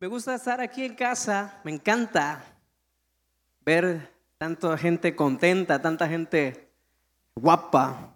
Me 0.00 0.06
gusta 0.06 0.36
estar 0.36 0.60
aquí 0.60 0.84
en 0.84 0.94
casa, 0.94 1.58
me 1.64 1.72
encanta 1.72 2.44
ver 3.64 4.12
tanta 4.38 4.78
gente 4.78 5.16
contenta, 5.16 5.82
tanta 5.82 6.06
gente 6.06 6.70
guapa 7.34 8.14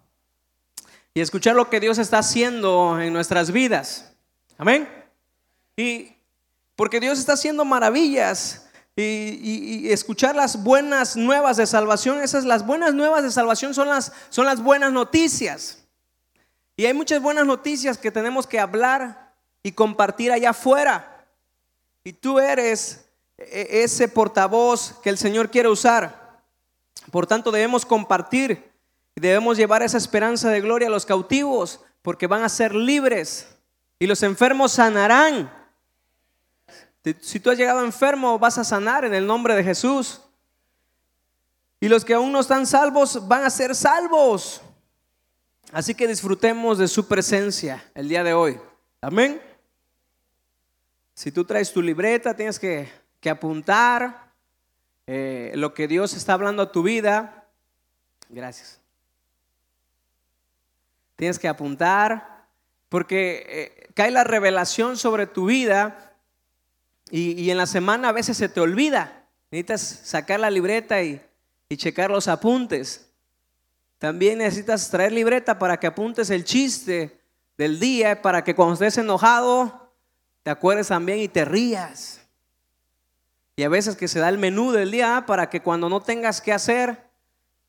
y 1.13 1.19
escuchar 1.19 1.57
lo 1.57 1.69
que 1.69 1.81
Dios 1.81 1.97
está 1.97 2.19
haciendo 2.19 3.01
en 3.01 3.11
nuestras 3.11 3.51
vidas. 3.51 4.13
Amén. 4.57 4.87
Y 5.75 6.15
porque 6.77 7.01
Dios 7.01 7.19
está 7.19 7.33
haciendo 7.33 7.65
maravillas 7.65 8.69
y, 8.95 9.91
escuchar 9.91 10.37
las 10.37 10.63
buenas 10.63 11.17
nuevas 11.17 11.57
de 11.57 11.65
salvación, 11.65 12.21
esas 12.21 12.45
las 12.45 12.65
buenas 12.65 12.93
nuevas 12.93 13.23
de 13.23 13.31
salvación 13.31 13.73
son 13.73 13.89
las, 13.89 14.13
son 14.29 14.45
las 14.45 14.63
buenas 14.63 14.93
noticias. 14.93 15.83
Y 16.77 16.85
hay 16.85 16.93
muchas 16.93 17.21
buenas 17.21 17.45
noticias 17.45 17.97
que 17.97 18.09
tenemos 18.09 18.47
que 18.47 18.61
hablar 18.61 19.33
y 19.61 19.73
compartir 19.73 20.31
allá 20.31 20.51
afuera. 20.51 21.12
Y 22.03 22.13
tú 22.13 22.39
eres 22.39 23.05
e, 23.37 23.83
ese 23.83 24.07
portavoz 24.07 24.99
que 25.01 25.09
el 25.09 25.17
Señor 25.17 25.49
quiere 25.49 25.69
usar. 25.69 26.41
Por 27.11 27.27
tanto, 27.27 27.51
debemos 27.51 27.85
compartir 27.85 28.71
y 29.15 29.21
debemos 29.21 29.57
llevar 29.57 29.83
esa 29.83 29.97
esperanza 29.97 30.49
de 30.49 30.61
gloria 30.61 30.87
a 30.87 30.91
los 30.91 31.05
cautivos, 31.05 31.81
porque 32.01 32.27
van 32.27 32.43
a 32.43 32.49
ser 32.49 32.73
libres 32.75 33.47
y 33.99 34.07
los 34.07 34.23
enfermos 34.23 34.73
sanarán. 34.73 35.51
Si 37.21 37.39
tú 37.39 37.49
has 37.51 37.57
llegado 37.57 37.83
enfermo, 37.83 38.39
vas 38.39 38.57
a 38.57 38.63
sanar 38.63 39.05
en 39.05 39.13
el 39.13 39.27
nombre 39.27 39.55
de 39.55 39.63
Jesús. 39.63 40.21
Y 41.79 41.89
los 41.89 42.05
que 42.05 42.13
aún 42.13 42.31
no 42.31 42.39
están 42.39 42.65
salvos 42.65 43.27
van 43.27 43.43
a 43.43 43.49
ser 43.49 43.75
salvos. 43.75 44.61
Así 45.71 45.95
que 45.95 46.07
disfrutemos 46.07 46.77
de 46.77 46.87
su 46.87 47.07
presencia 47.07 47.83
el 47.93 48.07
día 48.07 48.23
de 48.23 48.33
hoy. 48.33 48.59
Amén. 49.01 49.41
Si 51.13 51.31
tú 51.31 51.45
traes 51.45 51.71
tu 51.71 51.81
libreta, 51.81 52.35
tienes 52.35 52.59
que, 52.59 52.89
apuntar 53.29 54.31
eh, 55.07 55.51
lo 55.55 55.73
que 55.73 55.87
Dios 55.87 56.13
está 56.13 56.33
hablando 56.33 56.63
a 56.63 56.71
tu 56.71 56.83
vida. 56.83 57.47
Gracias. 58.29 58.81
Tienes 61.15 61.39
que 61.39 61.47
apuntar 61.47 62.47
porque 62.89 63.45
eh, 63.47 63.89
cae 63.93 64.11
la 64.11 64.23
revelación 64.23 64.97
sobre 64.97 65.27
tu 65.27 65.45
vida 65.45 66.15
y, 67.09 67.51
en 67.51 67.57
la 67.57 67.67
semana 67.67 68.09
a 68.09 68.13
veces 68.13 68.37
se 68.37 68.49
te 68.49 68.59
olvida. 68.59 69.25
Necesitas 69.51 69.81
sacar 69.81 70.39
la 70.39 70.49
libreta 70.49 71.01
y, 71.03 71.21
y 71.69 71.77
checar 71.77 72.09
los 72.09 72.27
apuntes. 72.27 73.09
También 73.99 74.39
necesitas 74.39 74.89
traer 74.89 75.11
libreta 75.11 75.59
para 75.59 75.79
que 75.79 75.87
apuntes 75.87 76.31
el 76.31 76.43
chiste 76.43 77.21
del 77.55 77.79
día, 77.79 78.21
para 78.21 78.43
que 78.43 78.55
cuando 78.55 78.73
estés 78.73 78.97
enojado 78.97 79.82
te 80.43 80.51
acuerdes 80.51 80.89
también 80.89 81.19
y 81.19 81.27
te 81.27 81.45
rías. 81.45 82.21
Y 83.55 83.63
a 83.63 83.69
veces 83.69 83.95
que 83.95 84.07
se 84.07 84.19
da 84.19 84.29
el 84.29 84.37
menú 84.37 84.71
del 84.71 84.91
día 84.91 85.17
ah, 85.17 85.25
para 85.25 85.49
que 85.49 85.61
cuando 85.61 85.89
no 85.89 86.01
tengas 86.01 86.41
que 86.41 86.51
hacer 86.53 87.07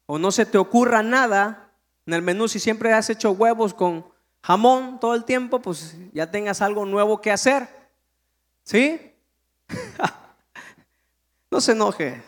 o 0.07 0.19
no 0.19 0.33
se 0.33 0.45
te 0.45 0.59
ocurra 0.59 1.03
nada, 1.03 1.71
en 2.07 2.15
el 2.15 2.23
menú 2.23 2.49
si 2.49 2.59
siempre 2.59 2.93
has 2.93 3.09
hecho 3.11 3.33
huevos 3.33 3.75
con 3.75 4.05
jamón 4.43 4.99
todo 4.99 5.15
el 5.15 5.25
tiempo, 5.25 5.61
pues 5.61 5.97
ya 6.13 6.31
tengas 6.31 6.61
algo 6.63 6.85
nuevo 6.85 7.21
que 7.21 7.31
hacer. 7.31 7.69
¿Sí? 8.65 9.13
no 11.51 11.61
se 11.61 11.73
enoje. 11.73 12.23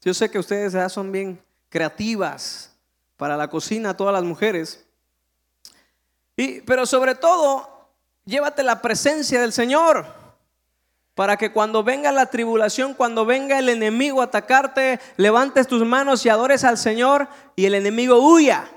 Yo 0.00 0.14
sé 0.14 0.30
que 0.30 0.38
ustedes 0.38 0.72
ya 0.72 0.88
son 0.88 1.10
bien 1.12 1.42
creativas 1.68 2.72
para 3.16 3.36
la 3.36 3.48
cocina, 3.48 3.96
todas 3.96 4.14
las 4.14 4.24
mujeres. 4.24 4.84
Y, 6.36 6.60
pero 6.62 6.86
sobre 6.86 7.14
todo, 7.14 7.73
Llévate 8.24 8.62
la 8.62 8.80
presencia 8.80 9.40
del 9.40 9.52
Señor 9.52 10.06
para 11.14 11.36
que 11.36 11.52
cuando 11.52 11.84
venga 11.84 12.10
la 12.10 12.26
tribulación, 12.26 12.94
cuando 12.94 13.24
venga 13.24 13.58
el 13.58 13.68
enemigo 13.68 14.20
a 14.20 14.24
atacarte, 14.24 14.98
levantes 15.16 15.68
tus 15.68 15.84
manos 15.84 16.26
y 16.26 16.28
adores 16.28 16.64
al 16.64 16.76
Señor 16.76 17.28
y 17.54 17.66
el 17.66 17.74
enemigo 17.74 18.18
huya. 18.18 18.68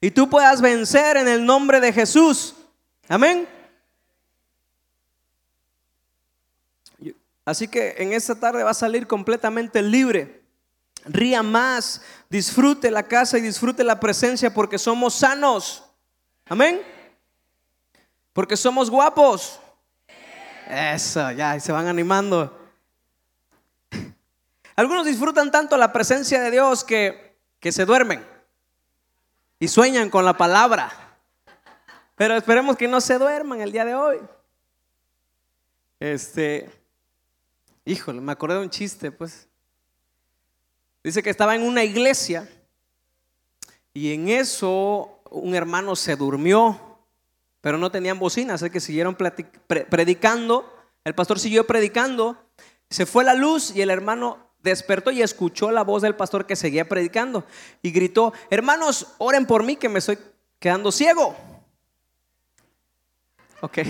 Y 0.00 0.12
tú 0.12 0.30
puedas 0.30 0.60
vencer 0.60 1.16
en 1.16 1.26
el 1.26 1.44
nombre 1.44 1.80
de 1.80 1.92
Jesús. 1.92 2.54
Amén. 3.08 3.48
Así 7.44 7.66
que 7.66 7.96
en 7.98 8.12
esta 8.12 8.38
tarde 8.38 8.62
va 8.62 8.70
a 8.70 8.74
salir 8.74 9.06
completamente 9.06 9.82
libre. 9.82 10.42
Ría 11.06 11.42
más, 11.42 12.02
disfrute 12.28 12.90
la 12.90 13.04
casa 13.04 13.38
y 13.38 13.40
disfrute 13.40 13.82
la 13.82 13.98
presencia 13.98 14.52
porque 14.52 14.78
somos 14.78 15.14
sanos. 15.14 15.82
Amén. 16.46 16.80
Porque 18.38 18.56
somos 18.56 18.88
guapos. 18.88 19.58
Eso, 20.68 21.32
ya, 21.32 21.58
se 21.58 21.72
van 21.72 21.88
animando. 21.88 22.56
Algunos 24.76 25.06
disfrutan 25.06 25.50
tanto 25.50 25.76
la 25.76 25.92
presencia 25.92 26.40
de 26.40 26.52
Dios 26.52 26.84
que, 26.84 27.36
que 27.58 27.72
se 27.72 27.84
duermen 27.84 28.24
y 29.58 29.66
sueñan 29.66 30.08
con 30.08 30.24
la 30.24 30.36
palabra. 30.36 30.88
Pero 32.14 32.36
esperemos 32.36 32.76
que 32.76 32.86
no 32.86 33.00
se 33.00 33.18
duerman 33.18 33.60
el 33.60 33.72
día 33.72 33.84
de 33.84 33.96
hoy. 33.96 34.18
Este, 35.98 36.70
híjole, 37.84 38.20
me 38.20 38.30
acordé 38.30 38.54
de 38.54 38.60
un 38.60 38.70
chiste, 38.70 39.10
pues. 39.10 39.48
Dice 41.02 41.24
que 41.24 41.30
estaba 41.30 41.56
en 41.56 41.62
una 41.62 41.82
iglesia 41.82 42.48
y 43.92 44.14
en 44.14 44.28
eso 44.28 45.22
un 45.28 45.56
hermano 45.56 45.96
se 45.96 46.14
durmió 46.14 46.87
pero 47.60 47.78
no 47.78 47.90
tenían 47.90 48.18
bocina, 48.18 48.54
así 48.54 48.70
que 48.70 48.80
siguieron 48.80 49.16
predicando. 49.16 50.74
El 51.04 51.14
pastor 51.14 51.38
siguió 51.38 51.66
predicando, 51.66 52.36
se 52.90 53.06
fue 53.06 53.24
la 53.24 53.34
luz 53.34 53.74
y 53.74 53.82
el 53.82 53.90
hermano 53.90 54.48
despertó 54.60 55.10
y 55.10 55.22
escuchó 55.22 55.70
la 55.70 55.82
voz 55.82 56.02
del 56.02 56.14
pastor 56.16 56.46
que 56.46 56.56
seguía 56.56 56.88
predicando 56.88 57.44
y 57.82 57.90
gritó, 57.90 58.32
hermanos, 58.50 59.14
oren 59.18 59.46
por 59.46 59.62
mí 59.62 59.76
que 59.76 59.88
me 59.88 60.00
estoy 60.00 60.18
quedando 60.58 60.92
ciego. 60.92 61.36
Ok. 63.60 63.78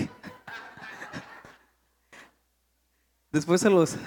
Después 3.32 3.60
se 3.60 3.70
los... 3.70 3.96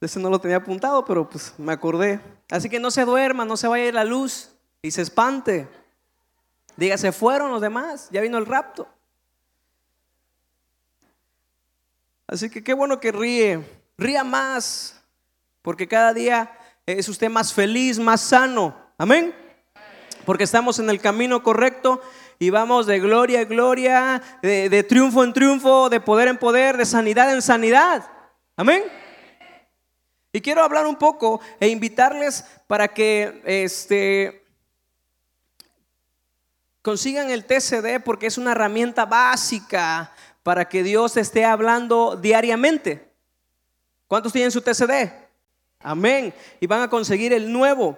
Ese 0.00 0.18
no 0.18 0.30
lo 0.30 0.40
tenía 0.40 0.56
apuntado, 0.56 1.04
pero 1.04 1.28
pues 1.30 1.54
me 1.58 1.72
acordé. 1.72 2.20
Así 2.50 2.68
que 2.68 2.80
no 2.80 2.90
se 2.90 3.04
duerma, 3.04 3.44
no 3.44 3.56
se 3.56 3.68
vaya 3.68 3.84
a 3.84 3.88
ir 3.88 3.94
la 3.94 4.02
luz 4.02 4.50
y 4.82 4.90
se 4.90 5.00
espante. 5.00 5.68
Diga, 6.82 6.98
se 6.98 7.12
fueron 7.12 7.52
los 7.52 7.60
demás, 7.60 8.08
ya 8.10 8.20
vino 8.20 8.38
el 8.38 8.44
rapto. 8.44 8.88
Así 12.26 12.50
que 12.50 12.64
qué 12.64 12.74
bueno 12.74 12.98
que 12.98 13.12
ríe, 13.12 13.64
ría 13.96 14.24
más, 14.24 15.00
porque 15.62 15.86
cada 15.86 16.12
día 16.12 16.58
es 16.84 17.08
usted 17.08 17.30
más 17.30 17.54
feliz, 17.54 18.00
más 18.00 18.20
sano. 18.20 18.74
Amén. 18.98 19.32
Porque 20.26 20.42
estamos 20.42 20.80
en 20.80 20.90
el 20.90 21.00
camino 21.00 21.44
correcto 21.44 22.02
y 22.40 22.50
vamos 22.50 22.86
de 22.86 22.98
gloria 22.98 23.42
en 23.42 23.48
gloria, 23.48 24.20
de, 24.42 24.68
de 24.68 24.82
triunfo 24.82 25.22
en 25.22 25.32
triunfo, 25.32 25.88
de 25.88 26.00
poder 26.00 26.26
en 26.26 26.36
poder, 26.36 26.76
de 26.76 26.84
sanidad 26.84 27.32
en 27.32 27.42
sanidad. 27.42 28.10
Amén. 28.56 28.82
Y 30.32 30.40
quiero 30.40 30.64
hablar 30.64 30.88
un 30.88 30.96
poco 30.96 31.40
e 31.60 31.68
invitarles 31.68 32.44
para 32.66 32.88
que 32.88 33.40
este 33.44 34.41
Consigan 36.82 37.30
el 37.30 37.44
TCD 37.44 38.02
porque 38.04 38.26
es 38.26 38.38
una 38.38 38.52
herramienta 38.52 39.06
básica 39.06 40.12
para 40.42 40.68
que 40.68 40.82
Dios 40.82 41.16
esté 41.16 41.44
hablando 41.44 42.16
diariamente. 42.16 43.08
¿Cuántos 44.08 44.32
tienen 44.32 44.50
su 44.50 44.60
TCD? 44.60 45.12
Amén. 45.80 46.34
Y 46.60 46.66
van 46.66 46.82
a 46.82 46.90
conseguir 46.90 47.32
el 47.32 47.52
nuevo 47.52 47.96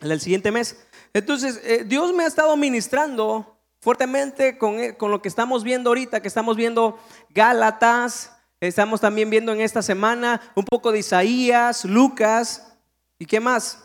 en 0.00 0.12
el 0.12 0.20
siguiente 0.20 0.52
mes. 0.52 0.76
Entonces, 1.12 1.60
eh, 1.64 1.84
Dios 1.84 2.14
me 2.14 2.24
ha 2.24 2.28
estado 2.28 2.56
ministrando 2.56 3.58
fuertemente 3.80 4.58
con, 4.58 4.78
eh, 4.78 4.96
con, 4.96 5.10
lo 5.10 5.20
que 5.20 5.28
estamos 5.28 5.64
viendo 5.64 5.90
ahorita, 5.90 6.20
que 6.20 6.28
estamos 6.28 6.56
viendo 6.56 6.98
Gálatas, 7.30 8.32
estamos 8.60 9.00
también 9.00 9.30
viendo 9.30 9.52
en 9.52 9.60
esta 9.60 9.82
semana 9.82 10.40
un 10.54 10.64
poco 10.64 10.92
de 10.92 11.00
Isaías, 11.00 11.84
Lucas, 11.84 12.72
¿y 13.18 13.26
qué 13.26 13.40
más? 13.40 13.82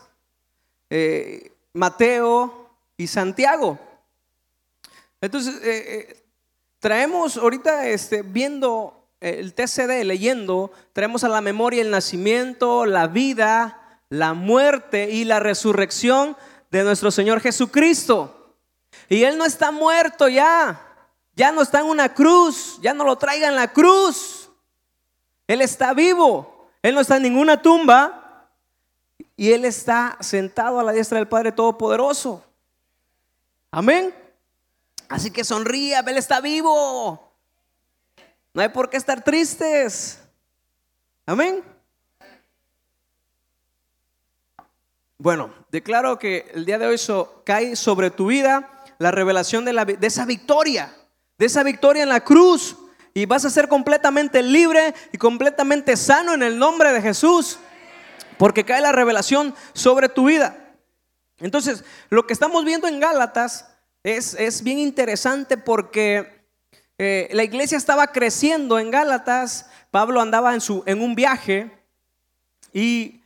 Eh, 0.90 1.52
Mateo 1.72 2.70
y 2.96 3.06
Santiago. 3.06 3.78
Entonces, 5.24 5.54
eh, 5.62 5.62
eh, 5.64 6.22
traemos 6.78 7.38
ahorita 7.38 7.88
este, 7.88 8.22
viendo 8.22 9.08
el 9.20 9.54
TCD, 9.54 10.04
leyendo, 10.04 10.70
traemos 10.92 11.24
a 11.24 11.28
la 11.28 11.40
memoria 11.40 11.80
el 11.80 11.90
nacimiento, 11.90 12.84
la 12.84 13.06
vida, 13.06 14.00
la 14.10 14.34
muerte 14.34 15.10
y 15.10 15.24
la 15.24 15.40
resurrección 15.40 16.36
de 16.70 16.84
nuestro 16.84 17.10
Señor 17.10 17.40
Jesucristo. 17.40 18.54
Y 19.08 19.22
Él 19.22 19.38
no 19.38 19.46
está 19.46 19.70
muerto 19.70 20.28
ya, 20.28 20.80
ya 21.34 21.52
no 21.52 21.62
está 21.62 21.80
en 21.80 21.86
una 21.86 22.12
cruz, 22.12 22.78
ya 22.82 22.92
no 22.92 23.04
lo 23.04 23.16
traiga 23.16 23.48
en 23.48 23.56
la 23.56 23.72
cruz. 23.72 24.50
Él 25.46 25.62
está 25.62 25.94
vivo, 25.94 26.68
Él 26.82 26.94
no 26.94 27.00
está 27.00 27.16
en 27.16 27.22
ninguna 27.22 27.62
tumba 27.62 28.50
y 29.36 29.52
Él 29.52 29.64
está 29.64 30.18
sentado 30.20 30.78
a 30.78 30.82
la 30.82 30.92
diestra 30.92 31.16
del 31.16 31.28
Padre 31.28 31.50
Todopoderoso. 31.50 32.44
Amén. 33.70 34.23
Así 35.14 35.30
que 35.30 35.44
sonríe, 35.44 35.96
Él 35.96 36.18
está 36.18 36.40
vivo. 36.40 37.32
No 38.52 38.60
hay 38.60 38.70
por 38.70 38.90
qué 38.90 38.96
estar 38.96 39.22
tristes. 39.22 40.18
Amén. 41.24 41.62
Bueno, 45.16 45.54
declaro 45.70 46.18
que 46.18 46.50
el 46.52 46.64
día 46.64 46.80
de 46.80 46.88
hoy 46.88 47.00
cae 47.44 47.76
sobre 47.76 48.10
tu 48.10 48.26
vida 48.26 48.68
la 48.98 49.12
revelación 49.12 49.64
de, 49.64 49.72
la, 49.72 49.84
de 49.84 50.04
esa 50.04 50.24
victoria, 50.24 50.92
de 51.38 51.46
esa 51.46 51.62
victoria 51.62 52.02
en 52.02 52.08
la 52.08 52.24
cruz. 52.24 52.76
Y 53.14 53.24
vas 53.26 53.44
a 53.44 53.50
ser 53.50 53.68
completamente 53.68 54.42
libre 54.42 54.94
y 55.12 55.18
completamente 55.18 55.96
sano 55.96 56.34
en 56.34 56.42
el 56.42 56.58
nombre 56.58 56.92
de 56.92 57.00
Jesús. 57.00 57.60
Porque 58.36 58.64
cae 58.64 58.80
la 58.80 58.90
revelación 58.90 59.54
sobre 59.74 60.08
tu 60.08 60.24
vida. 60.24 60.74
Entonces, 61.38 61.84
lo 62.10 62.26
que 62.26 62.32
estamos 62.32 62.64
viendo 62.64 62.88
en 62.88 62.98
Gálatas 62.98 63.73
es, 64.04 64.34
es 64.34 64.62
bien 64.62 64.78
interesante 64.78 65.56
porque 65.56 66.46
eh, 66.98 67.28
la 67.32 67.42
iglesia 67.42 67.76
estaba 67.76 68.06
creciendo 68.12 68.78
en 68.78 68.92
Gálatas. 68.92 69.68
Pablo 69.90 70.20
andaba 70.20 70.54
en, 70.54 70.60
su, 70.60 70.84
en 70.86 71.02
un 71.02 71.16
viaje 71.16 71.72
y 72.72 73.20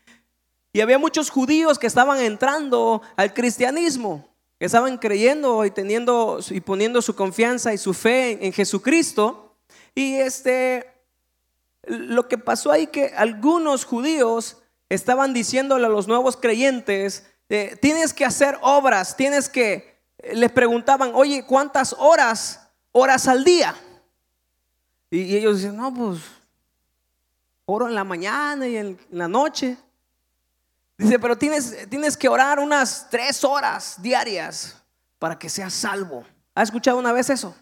y 0.72 0.80
había 0.80 0.98
muchos 0.98 1.30
judíos 1.30 1.78
que 1.78 1.86
estaban 1.86 2.20
entrando 2.20 3.02
al 3.16 3.34
cristianismo, 3.34 4.28
que 4.60 4.66
estaban 4.66 4.98
creyendo 4.98 5.64
y 5.64 5.72
teniendo 5.72 6.38
y 6.50 6.60
poniendo 6.60 7.00
su 7.02 7.16
confianza 7.16 7.72
y 7.72 7.78
su 7.78 7.94
fe 7.94 8.46
en, 8.46 8.52
Jesucristo. 8.52 9.56
Y 9.94 10.14
este 10.14 10.94
lo 11.84 12.28
que 12.28 12.38
pasó 12.38 12.70
ahí 12.70 12.86
que 12.86 13.14
algunos 13.16 13.84
judíos 13.84 14.58
estaban 14.90 15.32
diciéndole 15.32 15.86
a 15.86 15.88
los 15.88 16.06
nuevos 16.06 16.36
creyentes, 16.36 17.26
eh, 17.48 17.76
tienes 17.80 18.12
que 18.12 18.26
hacer 18.26 18.58
obras, 18.60 19.16
tienes 19.16 19.48
que 19.48 19.97
les 20.32 20.50
preguntaban, 20.52 21.12
"Oye, 21.14 21.44
¿cuántas 21.46 21.94
horas 21.98 22.60
horas 22.92 23.28
al 23.28 23.44
día?" 23.44 23.74
Y, 25.10 25.36
ellos 25.36 25.58
dicen, 25.58 25.76
"No, 25.76 25.92
pues 25.92 26.20
oro 27.64 27.88
en 27.88 27.94
la 27.94 28.04
mañana 28.04 28.66
y 28.66 28.76
en 28.76 28.98
la 29.10 29.28
noche." 29.28 29.76
Dice, 30.98 31.20
pero 31.20 31.38
tienes, 31.38 31.88
tienes 31.88 32.16
que 32.16 32.28
orar 32.28 32.58
unas 32.58 33.08
tres 33.08 33.44
horas 33.44 34.02
diarias 34.02 34.76
para 35.20 35.38
que 35.38 35.48
seas 35.48 35.72
salvo. 35.72 36.24
¿Has 36.54 36.64
escuchado 36.64 36.98
una 36.98 37.12
vez 37.12 37.30
eso? 37.30 37.54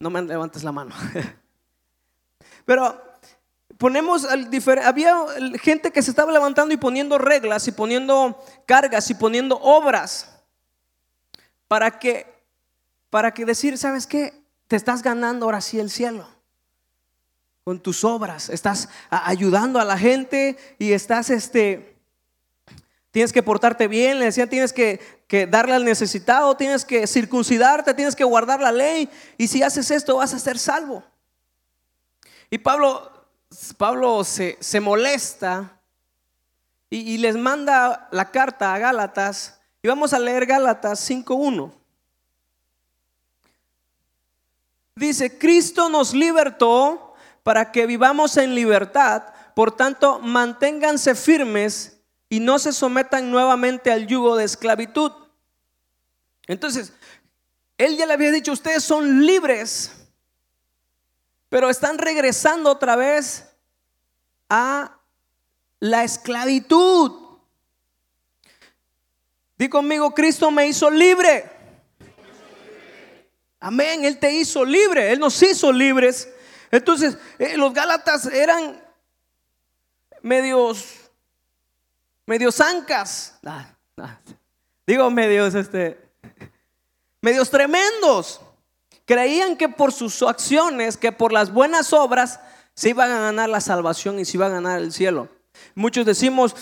No 0.00 0.08
me 0.08 0.22
levantes 0.22 0.64
la 0.64 0.72
mano. 0.72 0.94
Pero 2.64 3.02
ponemos, 3.76 4.26
había 4.84 5.16
gente 5.60 5.90
que 5.90 6.02
se 6.02 6.10
estaba 6.10 6.32
levantando 6.32 6.72
y 6.72 6.78
poniendo 6.78 7.18
reglas 7.18 7.68
y 7.68 7.72
poniendo 7.72 8.42
cargas 8.66 9.10
y 9.10 9.14
poniendo 9.14 9.58
obras 9.58 10.37
para 11.68 11.98
que, 11.98 12.26
para 13.10 13.32
que 13.32 13.44
decir, 13.44 13.78
¿sabes 13.78 14.06
qué? 14.06 14.42
Te 14.66 14.76
estás 14.76 15.02
ganando 15.02 15.46
ahora 15.46 15.60
sí 15.60 15.78
el 15.78 15.90
cielo 15.90 16.28
con 17.64 17.80
tus 17.80 18.02
obras, 18.02 18.48
estás 18.48 18.88
ayudando 19.10 19.78
a 19.78 19.84
la 19.84 19.98
gente 19.98 20.56
y 20.78 20.92
estás 20.92 21.28
este 21.28 21.98
Tienes 23.10 23.32
que 23.32 23.42
portarte 23.42 23.88
bien, 23.88 24.18
le 24.18 24.26
decían, 24.26 24.48
tienes 24.48 24.72
que, 24.72 25.00
darle 25.50 25.74
al 25.74 25.84
necesitado, 25.84 26.56
tienes 26.56 26.84
que 26.84 27.06
circuncidarte, 27.06 27.94
tienes 27.94 28.14
que 28.14 28.24
guardar 28.24 28.60
la 28.60 28.70
ley. 28.70 29.08
Y 29.36 29.48
si 29.48 29.62
haces 29.62 29.90
esto 29.90 30.18
vas 30.18 30.34
a 30.34 30.38
ser 30.38 30.58
salvo. 30.58 31.02
Y 32.50 32.58
Pablo, 32.58 33.26
Pablo 33.76 34.22
se, 34.24 34.80
molesta 34.80 35.80
y, 36.90 37.14
y, 37.14 37.18
les 37.18 37.36
manda 37.36 38.08
la 38.12 38.30
carta 38.30 38.74
a 38.74 38.78
Gálatas. 38.78 39.57
Y 39.82 39.88
vamos 39.88 40.12
a 40.12 40.18
leer 40.18 40.46
Gálatas 40.46 41.08
5.1. 41.08 41.72
Dice, 44.96 45.38
Cristo 45.38 45.88
nos 45.88 46.12
libertó 46.12 47.14
para 47.44 47.70
que 47.70 47.86
vivamos 47.86 48.36
en 48.36 48.54
libertad. 48.54 49.22
Por 49.54 49.70
tanto, 49.70 50.18
manténganse 50.18 51.14
firmes 51.14 52.00
y 52.28 52.40
no 52.40 52.58
se 52.58 52.72
sometan 52.72 53.30
nuevamente 53.30 53.92
al 53.92 54.06
yugo 54.06 54.36
de 54.36 54.44
esclavitud. 54.44 55.12
Entonces, 56.48 56.92
él 57.76 57.96
ya 57.96 58.06
le 58.06 58.14
había 58.14 58.32
dicho, 58.32 58.50
ustedes 58.50 58.82
son 58.82 59.24
libres, 59.24 59.92
pero 61.48 61.70
están 61.70 61.96
regresando 61.96 62.70
otra 62.70 62.96
vez 62.96 63.46
a 64.48 64.98
la 65.78 66.02
esclavitud. 66.02 67.27
Di 69.58 69.68
conmigo, 69.68 70.14
Cristo 70.14 70.50
me 70.50 70.68
hizo 70.68 70.88
libre. 70.88 71.44
Amén, 73.60 74.04
Él 74.04 74.18
te 74.18 74.32
hizo 74.32 74.64
libre, 74.64 75.10
Él 75.10 75.18
nos 75.18 75.42
hizo 75.42 75.72
libres. 75.72 76.28
Entonces, 76.70 77.18
eh, 77.38 77.56
los 77.56 77.74
Gálatas 77.74 78.26
eran 78.26 78.80
medios 80.22 81.08
medios 82.28 82.56
zancas. 82.56 83.38
Digo 84.86 85.10
medios, 85.10 85.54
este, 85.54 85.98
medios 87.22 87.50
tremendos. 87.50 88.40
Creían 89.06 89.56
que 89.56 89.70
por 89.70 89.92
sus 89.92 90.22
acciones, 90.22 90.98
que 90.98 91.10
por 91.10 91.32
las 91.32 91.50
buenas 91.50 91.94
obras, 91.94 92.38
se 92.74 92.90
iban 92.90 93.10
a 93.10 93.20
ganar 93.20 93.48
la 93.48 93.62
salvación 93.62 94.18
y 94.18 94.26
se 94.26 94.36
iba 94.36 94.46
a 94.46 94.50
ganar 94.50 94.78
el 94.78 94.92
cielo. 94.92 95.28
Muchos 95.74 96.04
decimos, 96.04 96.54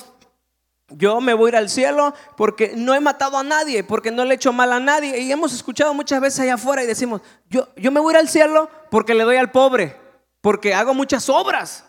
yo 0.89 1.21
me 1.21 1.35
voy 1.35 1.49
a 1.49 1.51
ir 1.51 1.57
al 1.57 1.69
cielo 1.69 2.15
porque 2.37 2.75
no 2.77 2.95
he 2.95 3.01
matado 3.01 3.37
a 3.37 3.43
nadie, 3.43 3.83
porque 3.83 4.11
no 4.11 4.25
le 4.25 4.33
he 4.33 4.37
hecho 4.37 4.53
mal 4.53 4.73
a 4.73 4.81
nadie. 4.81 5.19
Y 5.19 5.33
hemos 5.33 5.53
escuchado 5.53 5.93
muchas 5.95 6.21
veces 6.21 6.41
allá 6.41 6.55
afuera 6.55 6.85
y 6.85 6.87
decimos, 6.87 7.23
yo, 7.51 7.69
yo 7.77 7.91
me 7.91 8.01
voy 8.01 8.15
a 8.15 8.19
ir 8.19 8.21
al 8.21 8.29
cielo 8.29 8.71
porque 8.91 9.15
le 9.15 9.25
doy 9.25 9.37
al 9.37 9.51
pobre, 9.51 9.97
porque 10.41 10.75
hago 10.75 10.95
muchas 10.95 11.29
obras, 11.29 11.85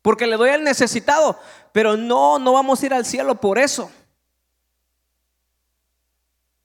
porque 0.00 0.26
le 0.26 0.36
doy 0.36 0.50
al 0.50 0.64
necesitado. 0.64 1.38
Pero 1.72 1.96
no, 1.96 2.38
no 2.38 2.54
vamos 2.54 2.82
a 2.82 2.86
ir 2.86 2.94
al 2.94 3.04
cielo 3.04 3.34
por 3.34 3.58
eso. 3.58 3.90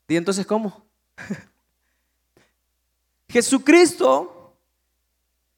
¿Y 0.08 0.16
entonces 0.16 0.46
cómo? 0.46 0.86
Jesucristo 3.28 4.56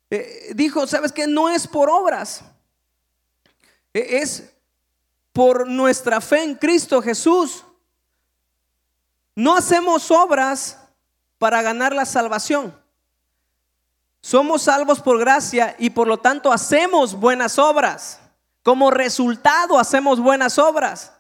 eh, 0.10 0.52
dijo, 0.56 0.88
¿sabes 0.88 1.12
qué? 1.12 1.28
No 1.28 1.50
es 1.50 1.68
por 1.68 1.90
obras. 1.90 2.44
E, 3.94 4.18
es 4.18 4.52
por 5.38 5.68
nuestra 5.68 6.20
fe 6.20 6.44
en 6.44 6.56
Cristo 6.56 7.00
Jesús. 7.00 7.64
No 9.36 9.56
hacemos 9.56 10.10
obras 10.10 10.80
para 11.38 11.62
ganar 11.62 11.94
la 11.94 12.06
salvación. 12.06 12.76
Somos 14.20 14.64
salvos 14.64 15.00
por 15.00 15.20
gracia 15.20 15.76
y 15.78 15.92
por 15.92 16.08
lo 16.08 16.18
tanto 16.18 16.52
hacemos 16.52 17.14
buenas 17.14 17.60
obras. 17.60 18.20
Como 18.64 18.90
resultado 18.90 19.78
hacemos 19.78 20.20
buenas 20.20 20.58
obras. 20.58 21.14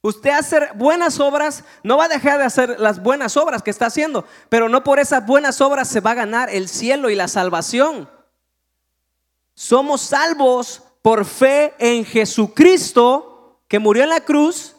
Usted 0.00 0.30
hace 0.30 0.70
buenas 0.74 1.20
obras, 1.20 1.64
no 1.82 1.98
va 1.98 2.06
a 2.06 2.08
dejar 2.08 2.38
de 2.38 2.44
hacer 2.44 2.80
las 2.80 3.02
buenas 3.02 3.36
obras 3.36 3.62
que 3.62 3.70
está 3.70 3.84
haciendo, 3.86 4.24
pero 4.48 4.70
no 4.70 4.82
por 4.82 4.98
esas 4.98 5.26
buenas 5.26 5.60
obras 5.60 5.88
se 5.88 6.00
va 6.00 6.12
a 6.12 6.14
ganar 6.14 6.48
el 6.48 6.66
cielo 6.66 7.10
y 7.10 7.14
la 7.14 7.28
salvación. 7.28 8.08
Somos 9.54 10.00
salvos 10.00 10.82
por 11.02 11.26
fe 11.26 11.74
en 11.78 12.06
Jesucristo 12.06 13.32
que 13.74 13.80
murió 13.80 14.04
en 14.04 14.10
la 14.10 14.20
cruz 14.20 14.76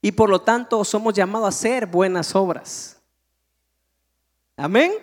y 0.00 0.12
por 0.12 0.30
lo 0.30 0.40
tanto 0.40 0.82
somos 0.82 1.12
llamados 1.12 1.44
a 1.44 1.48
hacer 1.50 1.84
buenas 1.84 2.34
obras. 2.34 2.96
Amén. 4.56 4.94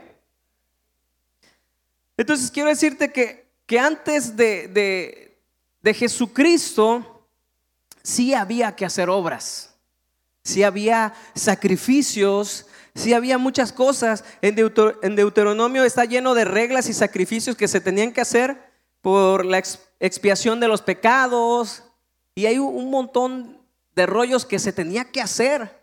Entonces 2.17 2.49
quiero 2.49 2.69
decirte 2.69 3.11
que, 3.11 3.47
que 3.67 3.77
antes 3.77 4.35
de, 4.35 5.37
de 5.83 5.93
Jesucristo, 5.93 7.27
sí 8.01 8.33
había 8.33 8.75
que 8.75 8.85
hacer 8.87 9.07
obras, 9.07 9.75
sí 10.43 10.63
había 10.63 11.13
sacrificios, 11.35 12.65
sí 12.95 13.13
había 13.13 13.37
muchas 13.37 13.71
cosas. 13.71 14.23
En, 14.41 14.55
Deuteronomio 14.55 15.83
está 15.83 16.05
lleno 16.05 16.33
de 16.33 16.45
reglas 16.45 16.89
y 16.89 16.93
sacrificios 16.95 17.55
que 17.55 17.67
se 17.67 17.81
tenían 17.81 18.11
que 18.11 18.21
hacer 18.21 18.59
por 19.01 19.45
la 19.45 19.61
expiación 19.99 20.59
de 20.59 20.67
los 20.67 20.81
pecados. 20.81 21.83
Y 22.35 22.45
hay 22.45 22.59
un 22.59 22.91
montón 22.91 23.57
de 23.95 24.05
rollos 24.05 24.45
que 24.45 24.59
se 24.59 24.73
tenía 24.73 25.05
que 25.05 25.21
hacer 25.21 25.81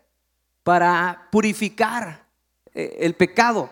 para 0.61 1.27
purificar 1.31 2.25
eh, 2.73 2.97
el 3.01 3.15
pecado. 3.15 3.69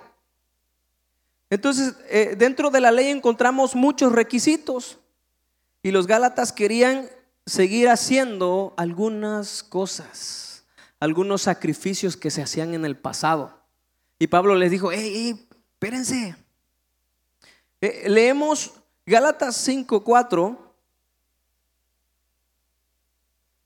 Entonces, 1.50 1.95
eh, 2.09 2.35
dentro 2.38 2.71
de 2.71 2.81
la 2.81 2.91
ley 2.91 3.07
encontramos 3.07 3.75
muchos 3.75 4.11
requisitos. 4.11 4.97
Y 5.83 5.91
los 5.91 6.07
Gálatas 6.07 6.51
querían 6.51 7.09
seguir 7.45 7.89
haciendo 7.89 8.73
algunas 8.77 9.63
cosas, 9.63 10.65
algunos 11.00 11.43
sacrificios 11.43 12.15
que 12.15 12.31
se 12.31 12.41
hacían 12.41 12.73
en 12.73 12.85
el 12.85 12.97
pasado. 12.97 13.59
Y 14.19 14.27
Pablo 14.27 14.55
les 14.55 14.71
dijo, 14.71 14.91
hey, 14.91 15.47
espérense. 15.73 16.35
Eh, 17.81 18.03
leemos 18.07 18.73
Gálatas 19.05 19.67
5:4 19.67 20.70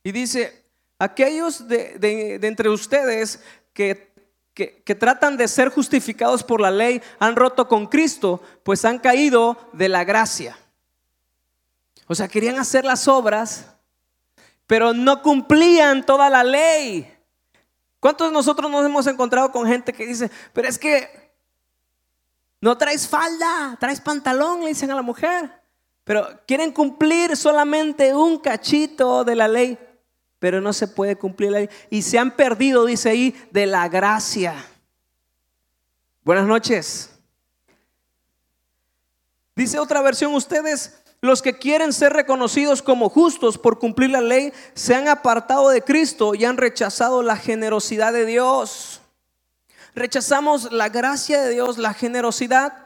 y 0.05 0.11
dice, 0.11 0.63
aquellos 0.99 1.67
de, 1.67 2.39
entre 2.43 2.69
ustedes 2.69 3.41
que 3.73 4.13
que, 4.53 4.81
que, 4.83 4.95
tratan 4.95 5.35
de 5.35 5.49
ser 5.49 5.67
justificados 5.67 6.41
por 6.41 6.61
la 6.61 6.71
ley 6.71 7.01
han 7.19 7.35
roto 7.35 7.67
con 7.67 7.87
Cristo, 7.87 8.41
pues 8.63 8.85
han 8.85 8.99
caído 8.99 9.57
de 9.73 9.89
la 9.89 10.05
gracia. 10.05 10.57
O 12.07 12.15
sea, 12.15 12.29
querían 12.29 12.57
hacer 12.57 12.85
las 12.85 13.09
obras, 13.09 13.65
pero 14.65 14.93
no 14.93 15.21
cumplían 15.21 16.05
toda 16.05 16.29
la 16.29 16.45
ley. 16.45 17.13
¿Cuántos 17.99 18.29
de 18.29 18.33
nosotros 18.33 18.71
nos 18.71 18.85
hemos 18.85 19.07
encontrado 19.07 19.51
con 19.51 19.67
gente 19.67 19.91
que 19.91 20.05
dice, 20.05 20.31
pero 20.53 20.69
es 20.69 20.79
que 20.79 21.33
no 22.61 22.77
traes 22.77 23.09
falda, 23.09 23.75
traes 23.77 23.99
pantalón, 23.99 24.61
le 24.61 24.69
dicen 24.69 24.91
a 24.91 24.95
la 24.95 25.01
mujer, 25.01 25.51
pero 26.05 26.39
quieren 26.45 26.71
cumplir 26.71 27.35
solamente 27.35 28.13
un 28.13 28.37
cachito 28.37 29.23
de 29.23 29.35
la 29.35 29.47
ley, 29.47 29.77
pero 30.45 30.61
no 30.61 30.73
se 30.73 30.87
puede 30.87 31.15
cumplir 31.15 31.51
la 31.51 31.57
ley. 31.57 31.69
Y 31.89 32.03
se 32.03 32.19
han 32.19 32.29
perdido, 32.29 32.85
dice 32.85 33.09
ahí, 33.09 33.35
de 33.49 33.65
la 33.65 33.89
gracia. 33.89 34.53
Buenas 36.23 36.45
noches. 36.45 37.09
Dice 39.55 39.79
otra 39.79 40.03
versión, 40.03 40.35
ustedes 40.35 41.01
los 41.19 41.41
que 41.41 41.57
quieren 41.57 41.91
ser 41.91 42.13
reconocidos 42.13 42.83
como 42.83 43.09
justos 43.09 43.57
por 43.57 43.79
cumplir 43.79 44.11
la 44.11 44.21
ley 44.21 44.53
se 44.75 44.93
han 44.93 45.07
apartado 45.07 45.69
de 45.69 45.81
Cristo 45.81 46.35
y 46.35 46.45
han 46.45 46.57
rechazado 46.57 47.23
la 47.23 47.37
generosidad 47.37 48.13
de 48.13 48.27
Dios. 48.27 49.01
Rechazamos 49.95 50.71
la 50.71 50.89
gracia 50.89 51.41
de 51.41 51.49
Dios, 51.49 51.79
la 51.79 51.95
generosidad 51.95 52.84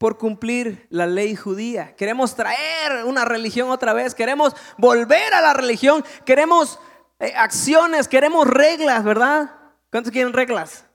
por 0.00 0.16
cumplir 0.16 0.86
la 0.88 1.06
ley 1.06 1.36
judía. 1.36 1.94
Queremos 1.94 2.34
traer 2.34 3.04
una 3.04 3.26
religión 3.26 3.68
otra 3.68 3.92
vez, 3.92 4.14
queremos 4.14 4.56
volver 4.78 5.34
a 5.34 5.42
la 5.42 5.52
religión, 5.52 6.02
queremos 6.24 6.78
eh, 7.18 7.34
acciones, 7.36 8.08
queremos 8.08 8.46
reglas, 8.46 9.04
¿verdad? 9.04 9.50
¿Cuántos 9.90 10.10
quieren 10.10 10.32
reglas? 10.32 10.86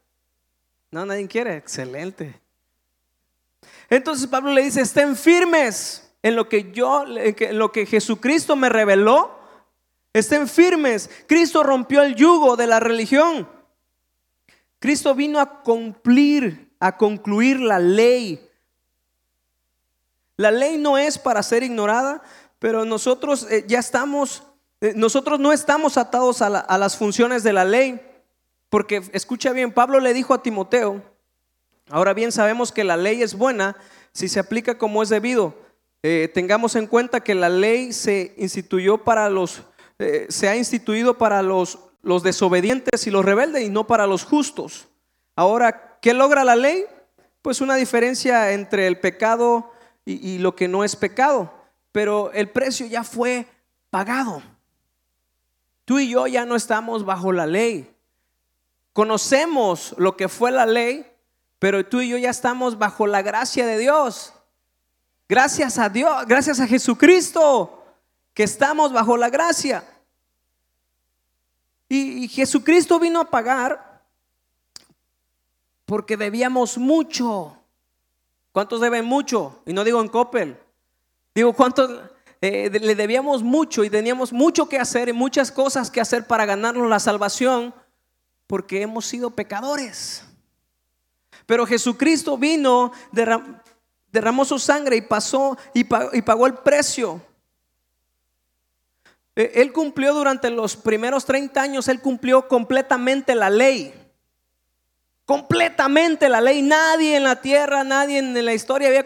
No, 0.89 1.05
nadie 1.05 1.27
quiere. 1.27 1.55
Excelente. 1.55 2.41
Entonces 3.91 4.25
Pablo 4.25 4.51
le 4.51 4.63
dice, 4.63 4.81
estén 4.81 5.15
firmes 5.15 6.11
en 6.23 6.35
lo 6.35 6.49
que 6.49 6.71
yo, 6.71 7.05
en 7.07 7.59
lo 7.59 7.71
que 7.71 7.85
Jesucristo 7.85 8.55
me 8.55 8.69
reveló, 8.69 9.37
estén 10.13 10.47
firmes. 10.47 11.11
Cristo 11.27 11.61
rompió 11.61 12.01
el 12.01 12.15
yugo 12.15 12.55
de 12.55 12.65
la 12.65 12.79
religión. 12.79 13.47
Cristo 14.79 15.13
vino 15.13 15.39
a 15.39 15.61
cumplir, 15.61 16.71
a 16.79 16.97
concluir 16.97 17.59
la 17.59 17.77
ley. 17.77 18.44
La 20.37 20.51
ley 20.51 20.77
no 20.77 20.97
es 20.97 21.17
para 21.17 21.43
ser 21.43 21.63
ignorada, 21.63 22.21
pero 22.59 22.85
nosotros 22.85 23.47
eh, 23.49 23.65
ya 23.67 23.79
estamos, 23.79 24.43
eh, 24.81 24.93
nosotros 24.95 25.39
no 25.39 25.53
estamos 25.53 25.97
atados 25.97 26.41
a, 26.41 26.47
a 26.47 26.77
las 26.77 26.97
funciones 26.97 27.43
de 27.43 27.53
la 27.53 27.65
ley. 27.65 28.01
Porque 28.69 29.01
escucha 29.13 29.51
bien, 29.51 29.71
Pablo 29.71 29.99
le 29.99 30.13
dijo 30.13 30.33
a 30.33 30.41
Timoteo, 30.41 31.01
ahora 31.89 32.13
bien 32.13 32.31
sabemos 32.31 32.71
que 32.71 32.83
la 32.83 32.97
ley 32.97 33.21
es 33.21 33.35
buena 33.35 33.77
si 34.11 34.27
se 34.27 34.39
aplica 34.39 34.77
como 34.77 35.03
es 35.03 35.09
debido 35.09 35.55
eh, 36.07 36.29
tengamos 36.31 36.75
en 36.75 36.85
cuenta 36.85 37.21
que 37.21 37.33
la 37.33 37.49
ley 37.49 37.91
se 37.91 38.35
instituyó 38.37 38.99
para 38.99 39.27
los, 39.27 39.63
se 40.29 40.47
ha 40.47 40.55
instituido 40.55 41.17
para 41.17 41.41
los, 41.41 41.79
los 42.03 42.21
desobedientes 42.21 43.07
y 43.07 43.09
los 43.09 43.25
rebeldes 43.25 43.63
y 43.63 43.69
no 43.69 43.87
para 43.87 44.05
los 44.05 44.23
justos. 44.23 44.87
Ahora, 45.35 45.97
¿qué 46.03 46.13
logra 46.13 46.43
la 46.43 46.55
ley? 46.55 46.85
Pues 47.41 47.59
una 47.59 47.75
diferencia 47.75 48.51
entre 48.51 48.85
el 48.85 48.99
pecado 48.99 49.71
y, 50.05 50.37
lo 50.37 50.55
que 50.55 50.67
no 50.67 50.83
es 50.83 50.95
pecado. 50.95 51.51
Pero 51.91 52.31
el 52.31 52.49
precio 52.49 52.85
ya 52.85 53.03
fue 53.03 53.47
pagado. 53.89 54.41
Tú 55.83 55.99
y 55.99 56.09
yo 56.09 56.27
ya 56.27 56.45
no 56.45 56.55
estamos 56.55 57.05
bajo 57.05 57.31
la 57.31 57.47
ley. 57.47 57.91
Conocemos 58.93 59.95
lo 59.97 60.15
que 60.15 60.29
fue 60.29 60.51
la 60.51 60.65
ley, 60.65 61.05
pero 61.59 61.85
tú 61.85 62.01
y 62.01 62.09
yo 62.09 62.17
ya 62.17 62.29
estamos 62.29 62.77
bajo 62.77 63.07
la 63.07 63.21
gracia 63.21 63.65
de 63.65 63.77
Dios. 63.77 64.33
Gracias 65.27 65.79
a 65.79 65.89
Dios, 65.89 66.25
gracias 66.27 66.59
a 66.59 66.67
Jesucristo, 66.67 67.83
que 68.33 68.43
estamos 68.43 68.93
bajo 68.93 69.17
la 69.17 69.29
gracia. 69.29 69.83
Y, 71.87 72.27
Jesucristo 72.27 72.99
vino 72.99 73.21
a 73.21 73.29
pagar 73.29 74.03
porque 75.85 76.17
debíamos 76.17 76.77
mucho. 76.77 77.57
¿Cuántos 78.55 78.79
deben 78.79 79.03
mucho? 79.03 79.61
Y 79.65 79.73
no 79.73 79.83
digo 79.83 79.99
en 79.99 80.07
Coppel. 80.07 80.57
Digo, 81.33 81.51
¿cuántos 81.51 81.91
eh, 82.39 82.69
le 82.69 82.95
debíamos 82.95 83.43
mucho 83.43 83.83
y 83.83 83.89
teníamos 83.89 84.31
mucho 84.31 84.69
que 84.69 84.79
hacer 84.79 85.09
y 85.09 85.11
muchas 85.11 85.51
cosas 85.51 85.91
que 85.91 85.99
hacer 85.99 86.25
para 86.25 86.45
ganarnos 86.45 86.89
la 86.89 87.01
salvación? 87.01 87.75
Porque 88.47 88.81
hemos 88.81 89.07
sido 89.07 89.31
pecadores. 89.31 90.23
Pero 91.45 91.65
Jesucristo 91.65 92.37
vino, 92.37 92.93
derramó 94.09 94.45
su 94.45 94.57
sangre 94.57 94.95
y 94.95 95.01
pasó 95.01 95.57
y 95.73 95.83
pagó, 95.83 96.47
el 96.47 96.53
precio. 96.53 97.21
E, 99.35 99.51
él 99.55 99.73
cumplió 99.73 100.13
durante 100.13 100.49
los 100.49 100.77
primeros 100.77 101.25
30 101.25 101.61
años, 101.61 101.89
él 101.89 101.99
cumplió 101.99 102.47
completamente 102.47 103.35
la 103.35 103.49
ley. 103.49 104.04
Completamente 105.25 106.29
la 106.29 106.41
ley. 106.41 106.61
Nadie 106.61 107.17
en 107.17 107.23
la 107.23 107.41
tierra, 107.41 107.83
nadie 107.83 108.19
en 108.19 108.45
la 108.45 108.53
historia 108.53 108.87
había, 108.87 109.05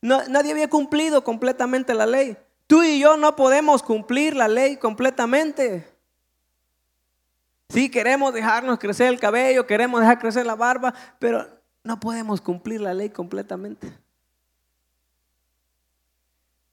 nadie 0.00 0.52
había 0.52 0.68
cumplido 0.68 1.22
completamente 1.22 1.94
la 1.94 2.06
ley. 2.06 2.36
Tú 2.66 2.82
y 2.82 2.98
yo 2.98 3.16
no 3.16 3.36
podemos 3.36 3.82
cumplir 3.82 4.34
la 4.34 4.48
ley 4.48 4.76
completamente. 4.76 5.86
Sí, 7.68 7.88
queremos 7.88 8.34
dejarnos 8.34 8.78
crecer 8.78 9.08
el 9.08 9.18
cabello, 9.18 9.66
queremos 9.66 10.00
dejar 10.00 10.18
crecer 10.18 10.44
la 10.44 10.54
barba, 10.54 10.92
pero 11.18 11.46
no 11.84 11.98
podemos 11.98 12.40
cumplir 12.40 12.80
la 12.80 12.94
ley 12.94 13.10
completamente. 13.10 13.92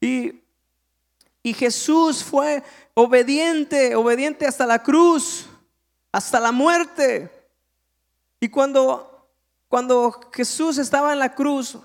Y, 0.02 0.42
Jesús 1.54 2.24
fue 2.24 2.64
obediente, 2.94 3.96
obediente 3.96 4.46
hasta 4.46 4.68
la 4.68 4.84
cruz, 4.84 5.50
hasta 6.12 6.40
la 6.40 6.52
muerte. 6.52 7.39
Y 8.40 8.50
cuando, 8.50 9.28
cuando 9.68 10.30
Jesús 10.34 10.78
estaba 10.78 11.14
en 11.14 11.20
la 11.20 11.36
cruz, 11.36 11.78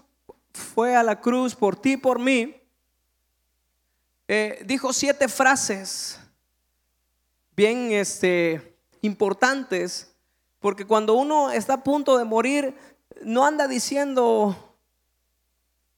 fue 0.53 0.95
a 0.95 1.03
la 1.03 1.21
cruz 1.21 1.55
por 1.55 1.77
ti, 1.77 1.97
por 1.97 2.19
mí, 2.19 2.55
eh, 4.29 4.63
dijo 4.65 4.93
siete 4.93 5.29
frases 5.29 6.19
bien 7.57 7.93
este, 7.93 8.77
importantes, 9.03 10.15
porque 10.61 10.87
cuando 10.87 11.15
uno 11.15 11.51
está 11.51 11.75
a 11.75 11.85
punto 11.85 12.17
de 12.17 12.25
morir, 12.25 12.75
no 13.23 13.45
anda 13.45 13.69
diciendo 13.69 14.77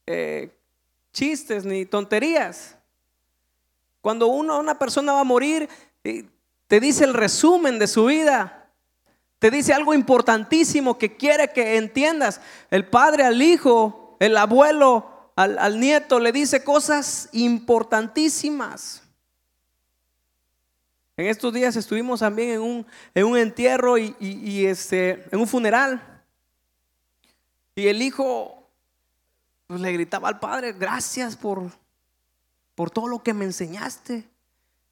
eh, 0.07 0.51
chistes 1.13 1.65
ni 1.65 1.87
tonterías. 1.87 2.77
Cuando 4.01 4.27
uno, 4.29 4.59
una 4.59 4.79
persona 4.79 5.13
va 5.13 5.21
a 5.21 5.25
morir, 5.25 5.69
eh, 6.05 6.25
te 6.67 6.81
dice 6.81 7.05
el 7.05 7.15
resumen 7.15 7.79
de 7.79 7.87
su 7.87 8.07
vida. 8.07 8.66
Te 9.47 9.51
dice 9.53 9.73
algo 9.73 9.95
importantísimo 9.95 10.99
que 10.99 11.17
quiere 11.17 11.53
que 11.53 11.77
entiendas. 11.77 12.41
El 12.69 12.85
padre 12.85 13.23
al 13.23 13.41
hijo, 13.41 14.17
el 14.19 14.37
abuelo 14.37 15.31
al, 15.37 15.79
nieto 15.79 16.19
le 16.19 16.33
dice 16.33 16.65
cosas 16.65 17.29
importantísimas. 17.31 19.05
En 21.17 21.27
estos 21.27 21.55
días 21.55 21.77
estuvimos 21.77 22.19
también 22.19 22.51
en 22.51 22.61
un, 22.61 22.87
en 23.15 23.25
un 23.25 23.39
entierro 23.39 23.97
y, 23.99 24.67
este, 24.67 25.25
en 25.31 25.39
un 25.39 25.47
funeral. 25.47 26.25
Y 27.77 27.87
el 27.87 28.03
hijo 28.03 28.69
pues 29.69 29.81
le 29.81 29.93
gritaba 29.93 30.29
al 30.29 30.41
padre, 30.41 30.73
gracias 30.73 31.37
por, 31.37 31.71
por 32.75 32.91
todo 32.91 33.07
lo 33.07 33.23
que 33.23 33.33
me 33.33 33.45
enseñaste. 33.45 34.29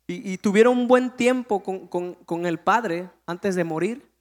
Y, 0.07 0.39
tuvieron 0.39 0.79
un 0.79 0.87
buen 0.87 1.11
tiempo 1.11 1.61
con, 1.61 2.47
el 2.47 2.61
padre 2.61 3.11
antes 3.27 3.57
de 3.57 3.65
morir. 3.65 4.14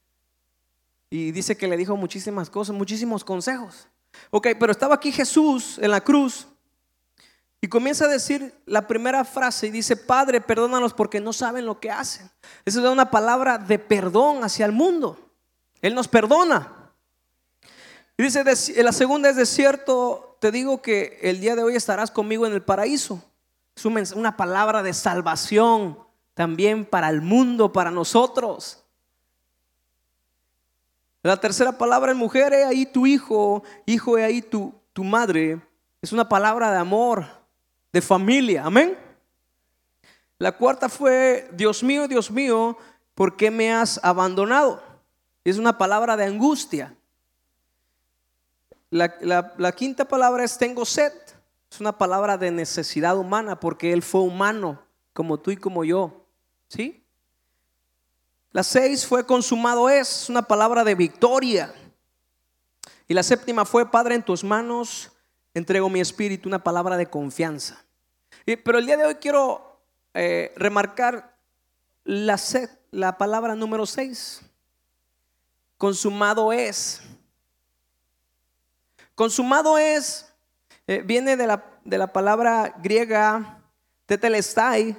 Y 1.13 1.31
dice 1.31 1.55
que 1.55 1.67
le 1.67 1.77
dijo 1.77 1.95
muchísimas 1.95 2.49
cosas, 2.49 2.75
muchísimos 2.75 3.23
consejos. 3.23 3.87
Ok, 4.31 4.47
pero 4.59 4.71
estaba 4.71 4.95
aquí 4.95 5.11
Jesús 5.11 5.77
en 5.77 5.91
la 5.91 6.01
cruz 6.01 6.47
y 7.61 7.67
comienza 7.67 8.05
a 8.05 8.07
decir 8.07 8.51
la 8.65 8.87
primera 8.87 9.23
frase 9.23 9.67
y 9.67 9.69
dice, 9.69 9.95
Padre, 9.95 10.41
perdónanos 10.41 10.91
porque 10.91 11.19
no 11.19 11.31
saben 11.31 11.67
lo 11.67 11.79
que 11.79 11.91
hacen. 11.91 12.31
Esa 12.65 12.79
es 12.79 12.85
una 12.87 13.11
palabra 13.11 13.59
de 13.59 13.77
perdón 13.77 14.43
hacia 14.43 14.65
el 14.65 14.71
mundo. 14.71 15.19
Él 15.83 15.93
nos 15.93 16.07
perdona. 16.07 16.91
Y 18.17 18.23
dice, 18.23 18.43
la 18.81 18.91
segunda 18.91 19.29
es 19.29 19.35
de 19.35 19.45
cierto, 19.45 20.37
te 20.41 20.51
digo 20.51 20.81
que 20.81 21.19
el 21.21 21.39
día 21.39 21.55
de 21.55 21.61
hoy 21.61 21.75
estarás 21.75 22.09
conmigo 22.09 22.47
en 22.47 22.53
el 22.53 22.63
paraíso. 22.63 23.23
Es 23.75 23.85
una 23.85 24.35
palabra 24.35 24.81
de 24.81 24.95
salvación 24.95 25.95
también 26.33 26.85
para 26.85 27.09
el 27.09 27.21
mundo, 27.21 27.71
para 27.71 27.91
nosotros. 27.91 28.82
La 31.23 31.37
tercera 31.37 31.77
palabra 31.77 32.11
en 32.11 32.17
mujer, 32.17 32.53
he 32.53 32.65
ahí 32.65 32.85
tu 32.85 33.07
hijo, 33.07 33.63
hijo, 33.85 34.17
he 34.17 34.23
ahí 34.23 34.41
tu, 34.41 34.73
tu 34.93 35.03
madre. 35.03 35.59
Es 36.01 36.11
una 36.11 36.29
palabra 36.29 36.71
de 36.71 36.77
amor, 36.77 37.25
de 37.91 38.01
familia. 38.01 38.65
Amén. 38.65 38.97
La 40.37 40.51
cuarta 40.51 40.89
fue, 40.89 41.49
Dios 41.53 41.81
mío, 41.81 42.07
Dios 42.07 42.29
mío, 42.29 42.77
¿por 43.15 43.37
qué 43.37 43.49
me 43.49 43.71
has 43.71 43.99
abandonado? 44.03 44.83
Es 45.43 45.57
una 45.57 45.77
palabra 45.77 46.17
de 46.17 46.25
angustia. 46.25 46.95
La, 48.89 49.71
quinta 49.75 50.05
palabra 50.05 50.43
es 50.43 50.57
tengo 50.57 50.85
sed. 50.85 51.13
Es 51.71 51.79
una 51.79 51.97
palabra 51.97 52.37
de 52.37 52.51
necesidad 52.51 53.17
humana 53.17 53.59
porque 53.59 53.91
Él 53.91 54.03
fue 54.03 54.21
humano 54.21 54.79
como 55.13 55.39
tú 55.39 55.51
y 55.51 55.57
como 55.57 55.83
yo. 55.83 56.25
¿Sí? 56.67 57.02
La 58.53 58.61
seis 58.63 59.05
fue 59.05 59.25
consumado 59.25 59.89
es, 59.89 60.29
una 60.29 60.43
palabra 60.43 60.83
de 60.83 60.93
victoria. 60.93 61.73
Y 63.07 63.15
la 63.15 63.23
séptima 63.23 63.65
fue 63.65 63.89
Padre 63.89 64.13
en 64.13 64.23
tus 64.23 64.43
manos, 64.43 65.11
entrego 65.55 65.89
mi 65.89 65.99
espíritu, 65.99 66.47
una 66.47 66.63
palabra 66.63 66.95
de 66.95 67.09
confianza. 67.09 67.83
pero 68.63 68.77
el 68.77 68.85
día 68.85 68.97
de 68.97 69.05
hoy 69.05 69.15
quiero 69.15 69.81
eh, 70.13 70.53
remarcar 70.55 71.35
la, 72.03 72.39
la 72.91 73.17
palabra 73.17 73.55
número 73.55 73.87
seis. 73.87 74.41
Consumado 75.79 76.53
es. 76.53 77.01
Consumado 79.15 79.79
es, 79.79 80.31
eh, 80.85 81.01
viene 81.03 81.35
de 81.37 81.47
la, 81.47 81.63
de 81.83 81.97
la, 81.97 82.13
palabra 82.13 82.75
griega 82.81 83.59
tetelestai, 84.05 84.95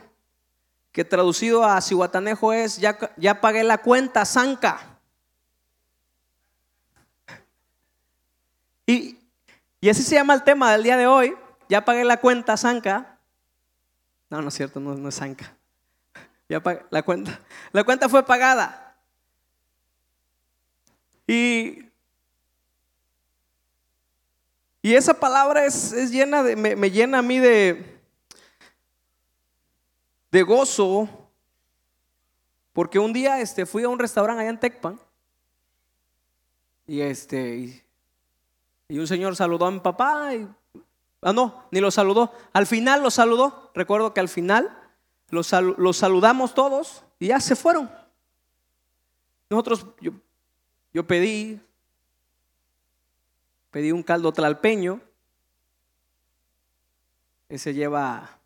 que 0.95 1.05
traducido 1.05 1.65
a 1.65 1.81
cihuatanejo 1.81 2.53
es, 2.53 2.79
ya, 2.79 2.97
ya 3.17 3.41
pagué 3.41 3.65
la 3.65 3.79
cuenta, 3.79 4.25
zanca. 4.25 4.97
Y, 8.87 9.19
y 9.81 9.89
así 9.89 10.05
se 10.05 10.15
llama 10.15 10.35
el 10.35 10.45
tema 10.45 10.71
del 10.71 10.85
día 10.85 10.97
de 10.97 11.09
hoy, 11.09 11.35
ya 11.69 11.85
pagué 11.85 12.05
la 12.05 12.21
cuenta, 12.21 12.57
zanca. 12.57 13.19
No, 14.31 14.41
no 14.41 14.49
es 14.49 14.55
cierto, 14.55 14.79
no, 14.79 14.95
no 14.95 15.09
es 15.09 15.17
zanca. 15.17 15.53
Ya 16.49 16.63
pagué 16.63 16.85
la 16.91 17.03
cuenta. 17.03 17.41
La 17.73 17.83
cuenta 17.83 18.09
fue 18.09 18.25
pagada. 18.25 18.97
Y 21.27 21.85
y 24.85 24.95
esa 24.95 25.19
palabra 25.19 25.65
es, 25.65 26.11
llena 26.11 26.43
de, 26.43 26.57
me, 26.57 26.91
llena 26.91 27.21
a 27.21 27.23
mí 27.23 27.39
de, 27.39 27.94
de 30.35 30.43
gozo, 30.43 31.09
porque 32.73 32.99
un 32.99 33.13
día 33.13 33.41
este, 33.41 33.67
fui 33.67 33.85
a 33.85 33.89
un 33.89 34.01
restaurante 34.01 34.41
allá 34.41 34.51
en 34.51 34.59
Tecpan 34.59 34.99
y, 36.89 37.03
este, 37.03 37.81
y, 38.89 38.99
un 38.99 39.07
señor 39.07 39.37
saludó 39.37 39.67
a 39.67 39.71
mi 39.71 39.79
papá 39.79 40.35
y, 40.35 40.49
ah 41.23 41.33
no, 41.33 41.63
ni 41.71 41.79
lo 41.79 41.93
saludó, 41.93 42.33
al 42.53 42.67
final 42.67 43.01
lo 43.01 43.13
saludó, 43.13 43.71
recuerdo 43.77 44.13
que 44.13 44.19
al 44.19 44.29
final 44.29 44.77
los, 45.29 45.47
saludamos 45.47 46.53
todos 46.53 47.05
y 47.21 47.29
ya 47.29 47.39
se 47.39 47.55
fueron. 47.55 47.89
Nosotros, 49.49 49.87
yo, 50.01 50.11
yo 50.93 51.07
pedí, 51.07 51.61
Pedí 53.71 53.91
un 53.91 54.03
caldo 54.05 54.33
tlalpeño. 54.33 55.01
Ese 57.49 57.75
lleva, 57.75 58.39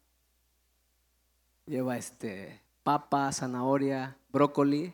lleva 1.68 1.98
este, 1.98 2.60
papa, 2.82 3.30
zanahoria, 3.30 4.16
brócoli, 4.30 4.92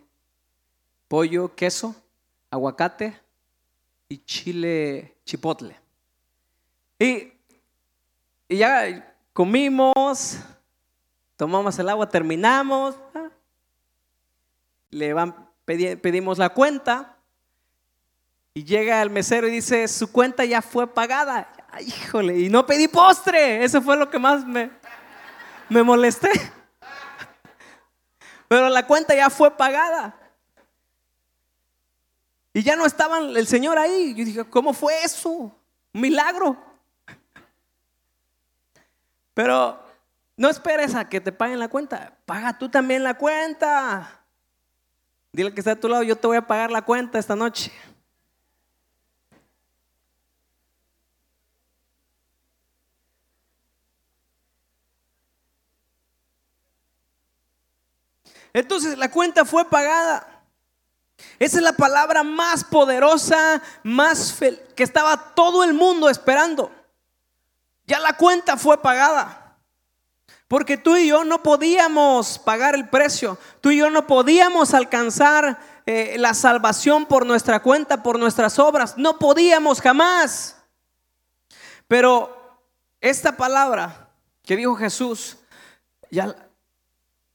pollo, 1.06 1.54
queso, 1.54 1.94
aguacate 2.50 3.18
y 4.08 4.18
chile 4.18 5.16
chipotle. 5.24 5.76
Y, 6.98 7.32
y 8.48 8.56
ya 8.56 9.14
comimos, 9.32 10.38
tomamos 11.36 11.78
el 11.78 11.88
agua, 11.88 12.08
terminamos. 12.08 12.96
Le 14.90 15.12
van, 15.12 15.48
pedimos 15.64 16.38
la 16.38 16.50
cuenta. 16.50 17.16
Y 18.52 18.64
llega 18.64 19.02
el 19.02 19.10
mesero 19.10 19.48
y 19.48 19.50
dice, 19.50 19.88
su 19.88 20.10
cuenta 20.12 20.44
ya 20.44 20.62
fue 20.62 20.86
pagada. 20.86 21.48
híjole, 21.80 22.38
y 22.38 22.48
no 22.48 22.66
pedí 22.66 22.86
postre. 22.86 23.64
Eso 23.64 23.82
fue 23.82 23.96
lo 23.96 24.08
que 24.08 24.18
más 24.18 24.44
me, 24.44 24.70
me 25.68 25.82
molesté. 25.82 26.30
Pero 28.48 28.68
la 28.68 28.86
cuenta 28.86 29.14
ya 29.14 29.30
fue 29.30 29.50
pagada. 29.50 30.16
Y 32.52 32.62
ya 32.62 32.76
no 32.76 32.86
estaba 32.86 33.18
el 33.18 33.46
Señor 33.46 33.78
ahí. 33.78 34.14
Yo 34.14 34.24
dije, 34.24 34.44
¿cómo 34.44 34.72
fue 34.72 35.02
eso? 35.02 35.30
Un 35.30 36.00
milagro. 36.00 36.56
Pero 39.34 39.82
no 40.36 40.48
esperes 40.48 40.94
a 40.94 41.08
que 41.08 41.20
te 41.20 41.32
paguen 41.32 41.58
la 41.58 41.68
cuenta. 41.68 42.16
Paga 42.24 42.56
tú 42.56 42.68
también 42.68 43.02
la 43.02 43.14
cuenta. 43.14 44.20
Dile 45.32 45.52
que 45.52 45.60
está 45.60 45.72
a 45.72 45.76
tu 45.76 45.88
lado, 45.88 46.04
yo 46.04 46.16
te 46.16 46.28
voy 46.28 46.36
a 46.36 46.46
pagar 46.46 46.70
la 46.70 46.82
cuenta 46.82 47.18
esta 47.18 47.34
noche. 47.34 47.72
Entonces 58.54 58.96
la 58.96 59.10
cuenta 59.10 59.44
fue 59.44 59.68
pagada. 59.68 60.26
Esa 61.38 61.58
es 61.58 61.62
la 61.62 61.72
palabra 61.72 62.22
más 62.22 62.64
poderosa, 62.64 63.60
más 63.82 64.34
que 64.74 64.82
estaba 64.82 65.34
todo 65.34 65.64
el 65.64 65.74
mundo 65.74 66.08
esperando. 66.08 66.70
Ya 67.86 67.98
la 67.98 68.16
cuenta 68.16 68.56
fue 68.56 68.80
pagada. 68.80 69.58
Porque 70.46 70.76
tú 70.76 70.96
y 70.96 71.08
yo 71.08 71.24
no 71.24 71.42
podíamos 71.42 72.38
pagar 72.38 72.74
el 72.74 72.88
precio. 72.88 73.38
Tú 73.60 73.70
y 73.70 73.78
yo 73.78 73.90
no 73.90 74.06
podíamos 74.06 74.72
alcanzar 74.72 75.58
eh, 75.86 76.16
la 76.18 76.32
salvación 76.32 77.06
por 77.06 77.26
nuestra 77.26 77.60
cuenta, 77.60 78.02
por 78.02 78.18
nuestras 78.18 78.58
obras. 78.58 78.96
No 78.96 79.18
podíamos 79.18 79.80
jamás. 79.80 80.56
Pero 81.88 82.60
esta 83.00 83.36
palabra 83.36 84.08
que 84.44 84.56
dijo 84.56 84.76
Jesús, 84.76 85.38
ya 86.10 86.34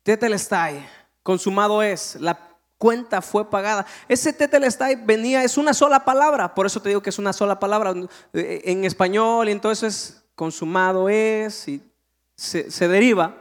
tetelestai, 0.03 0.98
consumado 1.23 1.81
es, 1.83 2.15
la 2.19 2.49
cuenta 2.79 3.21
fue 3.21 3.47
pagada. 3.47 3.85
Ese 4.07 4.33
tetelestai 4.33 4.95
venía, 4.95 5.43
es 5.43 5.57
una 5.57 5.75
sola 5.75 6.03
palabra, 6.05 6.55
por 6.55 6.65
eso 6.65 6.81
te 6.81 6.89
digo 6.89 7.03
que 7.03 7.11
es 7.11 7.19
una 7.19 7.33
sola 7.33 7.59
palabra. 7.59 7.93
Eh, 8.33 8.61
en 8.65 8.85
español 8.85 9.49
y 9.49 9.51
entonces 9.51 9.83
es 9.83 10.23
consumado 10.33 11.09
es 11.09 11.67
y 11.67 11.83
se, 12.35 12.87
deriva. 12.87 13.35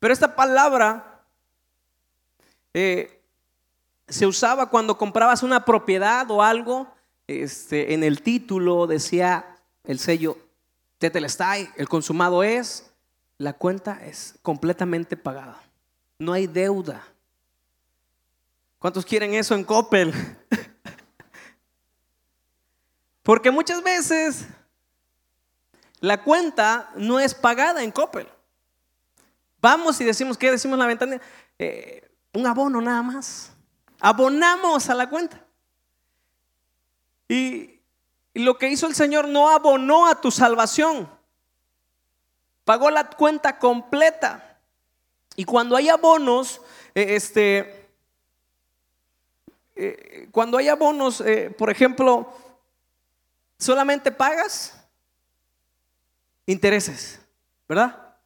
Pero 0.00 0.14
esta 0.14 0.34
palabra 0.34 1.20
eh, 2.72 3.20
se 4.08 4.26
usaba 4.26 4.70
cuando 4.70 4.96
comprabas 4.96 5.42
una 5.42 5.64
propiedad 5.66 6.28
o 6.30 6.42
algo, 6.42 6.88
este, 7.26 7.92
en 7.92 8.02
el 8.02 8.22
título 8.22 8.86
decía 8.86 9.56
el 9.84 9.98
sello 9.98 10.38
tetelestai, 10.98 11.70
el 11.76 11.88
consumado 11.88 12.42
es, 12.42 12.90
la 13.36 13.52
cuenta 13.52 14.00
es 14.04 14.34
completamente 14.42 15.16
pagada 15.16 15.60
no 16.20 16.34
hay 16.34 16.46
deuda. 16.46 17.02
¿Cuántos 18.78 19.06
quieren 19.06 19.34
eso 19.34 19.54
en 19.54 19.64
Coppel? 19.64 20.12
Porque 23.22 23.50
muchas 23.50 23.82
veces 23.82 24.44
la 25.98 26.22
cuenta 26.22 26.90
no 26.94 27.18
es 27.18 27.34
pagada 27.34 27.82
en 27.82 27.90
Coppel. 27.90 28.28
Vamos 29.62 29.98
y 30.00 30.04
decimos, 30.04 30.36
¿qué 30.36 30.50
decimos 30.50 30.78
la 30.78 30.86
ventana? 30.86 31.20
Eh, 31.58 32.06
un 32.34 32.46
abono 32.46 32.82
nada 32.82 33.02
más. 33.02 33.52
Abonamos 33.98 34.90
a 34.90 34.94
la 34.94 35.08
cuenta. 35.08 35.42
Y, 37.28 37.80
y 38.34 38.40
lo 38.40 38.58
que 38.58 38.68
hizo 38.68 38.86
el 38.86 38.94
Señor 38.94 39.26
no 39.26 39.48
abonó 39.48 40.06
a 40.06 40.20
tu 40.20 40.30
salvación. 40.30 41.08
Pagó 42.64 42.90
la 42.90 43.08
cuenta 43.08 43.58
completa. 43.58 44.49
Y 45.40 45.44
cuando 45.46 45.74
hay 45.74 45.88
abonos, 45.88 46.60
eh, 46.94 47.14
este, 47.16 47.88
eh, 49.74 50.28
cuando 50.30 50.58
hay 50.58 50.68
abonos, 50.68 51.22
eh, 51.22 51.48
por 51.48 51.70
ejemplo, 51.70 52.30
solamente 53.56 54.12
pagas 54.12 54.78
intereses, 56.44 57.22
¿verdad? 57.66 58.18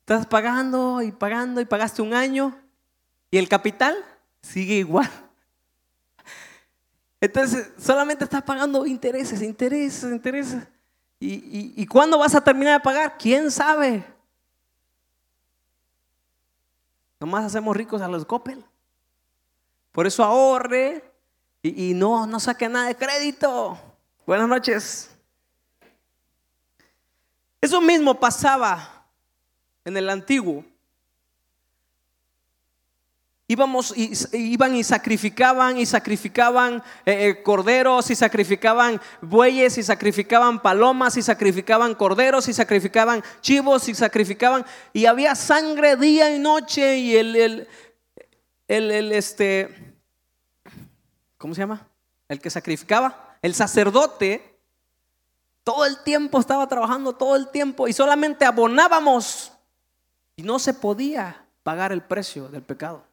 Estás 0.00 0.24
pagando 0.24 1.02
y 1.02 1.12
pagando 1.12 1.60
y 1.60 1.66
pagaste 1.66 2.00
un 2.00 2.14
año 2.14 2.58
y 3.30 3.36
el 3.36 3.46
capital 3.46 3.94
sigue 4.40 4.76
igual. 4.76 5.10
Entonces, 7.20 7.72
solamente 7.76 8.24
estás 8.24 8.42
pagando 8.42 8.86
intereses, 8.86 9.42
intereses, 9.42 10.10
intereses. 10.10 10.62
¿Y, 11.20 11.34
y, 11.34 11.74
y 11.76 11.86
cuándo 11.86 12.16
vas 12.16 12.34
a 12.34 12.42
terminar 12.42 12.80
de 12.80 12.82
pagar? 12.82 13.18
¿Quién 13.18 13.50
sabe? 13.50 14.13
Nomás 17.20 17.44
hacemos 17.44 17.76
ricos 17.76 18.02
a 18.02 18.08
los 18.08 18.24
Coppel. 18.24 18.64
Por 19.92 20.06
eso 20.06 20.24
ahorre 20.24 21.04
y, 21.62 21.94
no, 21.94 22.26
no 22.26 22.40
saque 22.40 22.68
nada 22.68 22.88
de 22.88 22.96
crédito. 22.96 23.78
Buenas 24.26 24.48
noches. 24.48 25.10
Eso 27.60 27.80
mismo 27.80 28.18
pasaba 28.18 29.06
en 29.84 29.96
el 29.96 30.10
antiguo. 30.10 30.64
Íbamos 33.46 33.92
y, 33.96 34.12
iban 34.32 34.74
y 34.74 34.84
sacrificaban 34.84 35.76
y 35.76 35.84
sacrificaban 35.84 36.82
eh, 37.04 37.28
eh, 37.28 37.42
corderos 37.42 38.10
y 38.10 38.14
sacrificaban 38.14 39.00
bueyes 39.20 39.76
y 39.76 39.82
sacrificaban 39.82 40.62
palomas 40.62 41.16
y 41.16 41.22
sacrificaban 41.22 41.94
corderos 41.94 42.48
y 42.48 42.54
sacrificaban 42.54 43.22
chivos 43.42 43.88
y 43.88 43.94
sacrificaban 43.94 44.64
y 44.92 45.06
había 45.06 45.34
sangre 45.34 45.96
día 45.96 46.34
y 46.34 46.38
noche 46.38 46.96
y 46.96 47.16
el, 47.16 47.36
el, 47.36 47.68
el 48.90 49.12
este, 49.12 49.94
¿cómo 51.36 51.54
se 51.54 51.60
llama? 51.60 51.86
El 52.28 52.40
que 52.40 52.48
sacrificaba, 52.48 53.36
el 53.42 53.54
sacerdote, 53.54 54.58
todo 55.64 55.84
el 55.84 56.02
tiempo 56.02 56.40
estaba 56.40 56.66
trabajando, 56.66 57.14
todo 57.14 57.36
el 57.36 57.48
tiempo 57.48 57.88
y 57.88 57.92
solamente 57.92 58.46
abonábamos 58.46 59.52
y 60.34 60.42
no 60.42 60.58
se 60.58 60.72
podía 60.72 61.44
pagar 61.62 61.92
el 61.92 62.02
precio 62.02 62.48
del 62.48 62.62
pecado. 62.62 63.04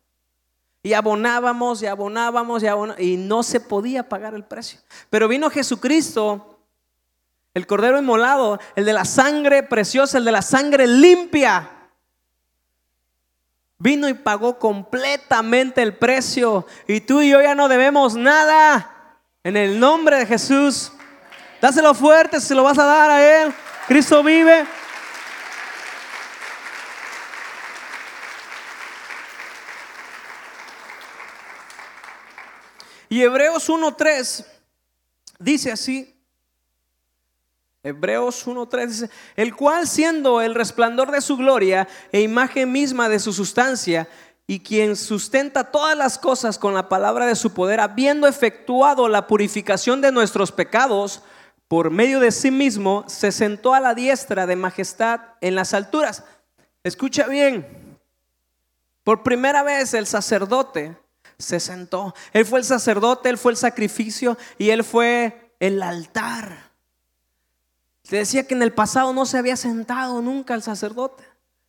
Y 0.83 0.93
abonábamos 0.93 1.81
y 1.83 1.85
abonábamos 1.85 2.63
y 2.63 2.67
abonábamos 2.67 3.03
y 3.03 3.17
no 3.17 3.43
se 3.43 3.59
podía 3.59 4.09
pagar 4.09 4.33
el 4.33 4.43
precio. 4.43 4.79
Pero 5.09 5.27
vino 5.27 5.49
Jesucristo, 5.49 6.59
el 7.53 7.67
Cordero 7.67 7.99
Inmolado, 7.99 8.59
el 8.75 8.85
de 8.85 8.93
la 8.93 9.05
sangre 9.05 9.61
preciosa, 9.63 10.17
el 10.17 10.25
de 10.25 10.31
la 10.31 10.41
sangre 10.41 10.87
limpia. 10.87 11.69
Vino 13.77 14.07
y 14.09 14.13
pagó 14.13 14.57
completamente 14.57 15.81
el 15.81 15.95
precio. 15.95 16.65
Y 16.87 17.01
tú 17.01 17.21
y 17.21 17.29
yo 17.29 17.41
ya 17.41 17.55
no 17.55 17.67
debemos 17.67 18.15
nada. 18.15 19.17
En 19.43 19.57
el 19.57 19.79
nombre 19.79 20.17
de 20.17 20.25
Jesús. 20.25 20.91
Dáselo 21.59 21.93
fuerte 21.93 22.39
si 22.39 22.53
lo 22.53 22.63
vas 22.63 22.77
a 22.77 22.85
dar 22.85 23.09
a 23.09 23.43
Él. 23.43 23.53
Cristo 23.87 24.23
vive. 24.23 24.65
Y 33.11 33.21
Hebreos 33.21 33.69
1.3 33.69 34.45
dice 35.37 35.69
así. 35.69 36.15
Hebreos 37.83 38.47
1.3 38.47 38.87
dice, 38.87 39.09
el 39.35 39.53
cual 39.53 39.85
siendo 39.85 40.39
el 40.39 40.55
resplandor 40.55 41.11
de 41.11 41.19
su 41.19 41.35
gloria 41.35 41.89
e 42.13 42.21
imagen 42.21 42.71
misma 42.71 43.09
de 43.09 43.19
su 43.19 43.33
sustancia, 43.33 44.07
y 44.47 44.61
quien 44.61 44.95
sustenta 44.95 45.71
todas 45.71 45.97
las 45.97 46.17
cosas 46.17 46.57
con 46.57 46.73
la 46.73 46.87
palabra 46.87 47.25
de 47.25 47.35
su 47.35 47.53
poder, 47.53 47.81
habiendo 47.81 48.29
efectuado 48.29 49.09
la 49.09 49.27
purificación 49.27 49.99
de 49.99 50.13
nuestros 50.13 50.53
pecados, 50.53 51.21
por 51.67 51.91
medio 51.91 52.21
de 52.21 52.31
sí 52.31 52.49
mismo, 52.49 53.03
se 53.07 53.33
sentó 53.33 53.73
a 53.73 53.81
la 53.81 53.93
diestra 53.93 54.47
de 54.47 54.55
majestad 54.55 55.19
en 55.41 55.55
las 55.55 55.73
alturas. 55.73 56.23
Escucha 56.81 57.27
bien, 57.27 57.97
por 59.03 59.21
primera 59.21 59.63
vez 59.63 59.93
el 59.93 60.07
sacerdote 60.07 60.95
se 61.41 61.59
sentó. 61.59 62.13
Él 62.33 62.45
fue 62.45 62.59
el 62.59 62.65
sacerdote, 62.65 63.29
él 63.29 63.37
fue 63.37 63.51
el 63.51 63.57
sacrificio 63.57 64.37
y 64.57 64.69
él 64.69 64.83
fue 64.83 65.53
el 65.59 65.81
altar. 65.81 66.71
Se 68.03 68.17
decía 68.17 68.47
que 68.47 68.53
en 68.53 68.63
el 68.63 68.73
pasado 68.73 69.13
no 69.13 69.25
se 69.25 69.37
había 69.37 69.55
sentado 69.55 70.21
nunca 70.21 70.53
el 70.53 70.63
sacerdote. 70.63 71.23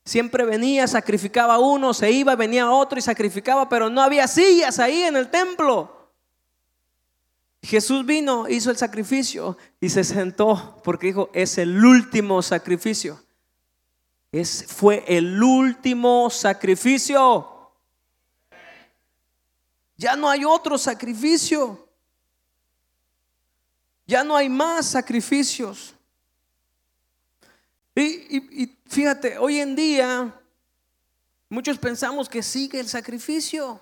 Siempre 0.05 0.45
venía, 0.45 0.89
sacrificaba 0.89 1.59
uno, 1.59 1.95
se 1.95 2.11
iba, 2.11 2.35
venía 2.35 2.71
otro 2.71 2.99
y 2.99 3.03
sacrificaba, 3.03 3.69
pero 3.69 3.89
no 3.89 4.03
había 4.03 4.27
sillas 4.27 4.79
ahí 4.79 5.03
en 5.03 5.17
el 5.17 5.31
templo. 5.31 6.11
Jesús 7.63 8.05
vino, 8.05 8.49
hizo 8.49 8.71
el 8.71 8.77
sacrificio 8.77 9.57
y 9.81 9.89
se 9.89 10.03
sentó 10.03 10.81
porque 10.83 11.09
dijo, 11.09 11.31
es 11.33 11.59
el 11.59 11.85
último 11.85 12.43
sacrificio. 12.43 13.21
Es, 14.33 14.65
fue 14.67 15.05
el 15.07 15.41
último 15.41 16.29
sacrificio. 16.31 17.52
Ya 19.97 20.17
no 20.17 20.29
hay 20.29 20.45
otro 20.45 20.77
sacrificio. 20.79 21.89
Ya 24.07 24.25
no 24.25 24.37
hay 24.37 24.49
más 24.49 24.87
sacrificios. 24.87 25.95
Y, 27.95 28.79
fíjate, 28.87 29.39
hoy 29.39 29.59
en 29.61 29.77
día 29.77 30.35
muchos 31.49 31.79
pensamos 31.79 32.29
que 32.29 32.43
sigue 32.43 32.81
el 32.81 32.89
sacrificio. 32.89 33.81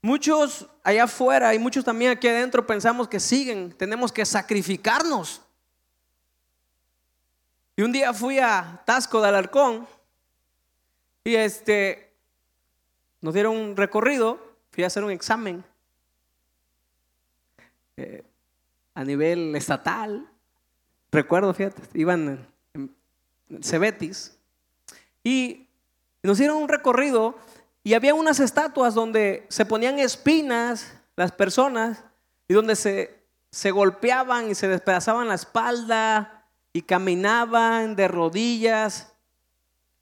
Muchos 0.00 0.68
allá 0.84 1.04
afuera 1.04 1.52
y 1.52 1.58
muchos 1.58 1.84
también 1.84 2.12
aquí 2.12 2.28
adentro 2.28 2.64
pensamos 2.64 3.08
que 3.08 3.18
siguen, 3.18 3.72
tenemos 3.76 4.12
que 4.12 4.24
sacrificarnos. 4.24 5.42
Y 7.74 7.82
un 7.82 7.90
día 7.92 8.14
fui 8.14 8.38
a 8.38 8.82
Tasco 8.86 9.20
de 9.20 9.28
Alarcón 9.28 9.86
y 11.24 11.34
este 11.34 12.05
nos 13.26 13.34
dieron 13.34 13.56
un 13.56 13.76
recorrido, 13.76 14.38
fui 14.70 14.84
a 14.84 14.86
hacer 14.86 15.02
un 15.02 15.10
examen 15.10 15.64
eh, 17.96 18.22
a 18.94 19.02
nivel 19.02 19.56
estatal. 19.56 20.30
Recuerdo, 21.10 21.52
fíjate, 21.52 21.82
iban 21.94 22.46
en, 22.72 22.94
Cebetis 23.64 24.38
y 25.24 25.66
nos 26.22 26.38
dieron 26.38 26.58
un 26.58 26.68
recorrido 26.68 27.36
y 27.82 27.94
había 27.94 28.14
unas 28.14 28.38
estatuas 28.38 28.94
donde 28.94 29.44
se 29.48 29.66
ponían 29.66 29.98
espinas 29.98 30.96
las 31.16 31.32
personas 31.32 32.04
y 32.46 32.54
donde 32.54 32.76
se, 32.76 33.18
se 33.50 33.72
golpeaban 33.72 34.52
y 34.52 34.54
se 34.54 34.68
despedazaban 34.68 35.26
la 35.26 35.34
espalda 35.34 36.44
y 36.72 36.82
caminaban 36.82 37.96
de 37.96 38.06
rodillas. 38.06 39.12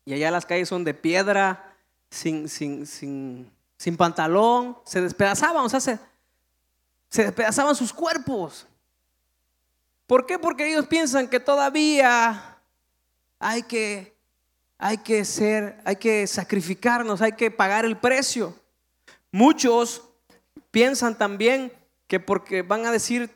Y 0.04 0.12
allá 0.12 0.30
las 0.30 0.44
calles 0.44 0.68
son 0.68 0.84
de 0.84 0.92
piedra 0.92 1.73
sin, 2.14 2.48
sin, 2.48 2.86
sin, 2.86 3.50
sin 3.76 3.96
pantalón, 3.96 4.78
se 4.84 5.00
despedazaban, 5.00 5.64
o 5.64 5.68
sea, 5.68 5.80
se, 5.80 5.98
se 7.10 7.24
despedazaban 7.24 7.74
sus 7.74 7.92
cuerpos. 7.92 8.66
¿Por 10.06 10.24
qué? 10.24 10.38
Porque 10.38 10.70
ellos 10.70 10.86
piensan 10.86 11.28
que 11.28 11.40
todavía 11.40 12.58
hay 13.40 13.64
que, 13.64 14.14
hay 14.78 14.98
que 14.98 15.24
ser, 15.24 15.80
hay 15.84 15.96
que 15.96 16.26
sacrificarnos, 16.26 17.20
hay 17.20 17.32
que 17.32 17.50
pagar 17.50 17.84
el 17.84 17.96
precio. 17.96 18.54
Muchos 19.32 20.08
piensan 20.70 21.18
también 21.18 21.72
que 22.06 22.20
porque 22.20 22.62
van 22.62 22.86
a 22.86 22.92
decir 22.92 23.30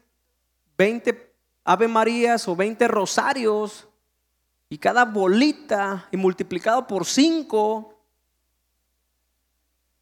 20 0.76 1.34
Ave 1.64 1.88
Marías 1.88 2.46
o 2.46 2.54
20 2.54 2.86
rosarios 2.86 3.88
y 4.68 4.78
cada 4.78 5.04
bolita 5.04 6.08
y 6.12 6.16
multiplicado 6.16 6.86
por 6.86 7.04
5 7.04 7.97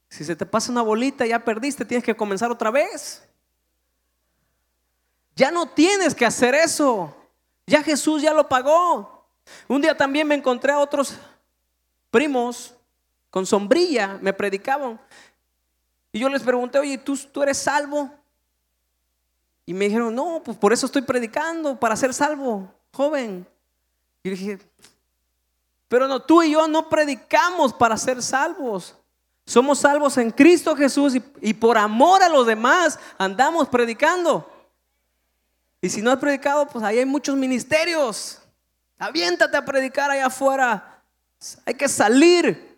si 0.09 0.25
se 0.25 0.37
te 0.37 0.47
pasa 0.47 0.73
una 0.73 0.83
bolita, 0.83 1.27
ya 1.27 1.45
perdiste, 1.45 1.85
tienes 1.85 2.05
que 2.05 2.17
comenzar 2.17 2.51
otra 2.51 2.71
vez. 2.71 3.27
Ya 5.35 5.51
no 5.51 5.67
tienes 5.69 6.15
que 6.15 6.25
hacer 6.25 6.55
eso. 6.55 7.15
Ya 7.67 7.83
Jesús 7.83 8.23
ya 8.23 8.33
lo 8.33 8.49
pagó. 8.49 9.27
Un 9.69 9.83
día 9.83 9.97
también 9.97 10.27
me 10.27 10.35
encontré 10.35 10.73
a 10.73 10.79
otros 10.79 11.15
primos 12.11 12.75
con 13.31 13.45
sombrilla, 13.45 14.19
me 14.21 14.33
predicaban. 14.33 15.01
Y 16.13 16.21
yo 16.21 16.29
les 16.29 16.43
pregunté, 16.43 16.79
oye, 16.79 16.97
¿tú, 16.97 17.17
tú 17.31 17.43
eres 17.43 17.59
salvo? 17.59 18.11
Y 19.67 19.75
me 19.75 19.87
dijeron, 19.87 20.15
no, 20.15 20.41
pues 20.43 20.57
por 20.57 20.73
eso 20.73 20.87
estoy 20.87 21.03
predicando, 21.03 21.79
para 21.79 21.97
ser 21.97 22.15
salvo, 22.15 22.73
joven. 22.93 23.47
Y 24.23 24.31
dije, 24.31 24.59
pero 25.89 26.09
no, 26.09 26.23
tú 26.23 26.43
y 26.43 26.53
yo 26.53 26.67
no 26.67 26.89
predicamos 26.89 27.73
para 27.73 27.97
ser 27.97 28.23
salvos. 28.23 28.97
Somos 29.47 29.79
salvos 29.79 30.19
en 30.19 30.33
Cristo 30.33 30.75
Jesús 30.75 31.15
y, 31.41 31.55
por 31.55 31.79
amor 31.79 32.21
a 32.21 32.29
los 32.29 32.49
demás 32.49 32.99
andamos 33.17 33.69
predicando. 33.69 34.53
Y 35.81 35.89
si 35.89 36.03
no 36.03 36.11
has 36.11 36.19
predicado, 36.19 36.67
pues 36.67 36.85
ahí 36.85 36.99
hay 36.99 37.05
muchos 37.05 37.37
ministerios. 37.37 38.43
Aviéntate 38.99 39.57
a 39.57 39.65
predicar 39.65 40.11
allá 40.11 40.27
afuera. 40.27 41.01
Hay 41.65 41.75
que 41.75 41.89
salir. 41.89 42.77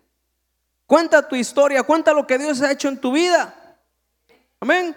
Cuenta 0.85 1.27
tu 1.27 1.35
historia, 1.35 1.81
cuenta 1.81 2.13
lo 2.13 2.27
que 2.27 2.37
Dios 2.37 2.61
ha 2.61 2.71
hecho 2.71 2.87
en 2.87 3.01
tu 3.01 3.13
vida. 3.13 3.55
Amén. 4.59 4.95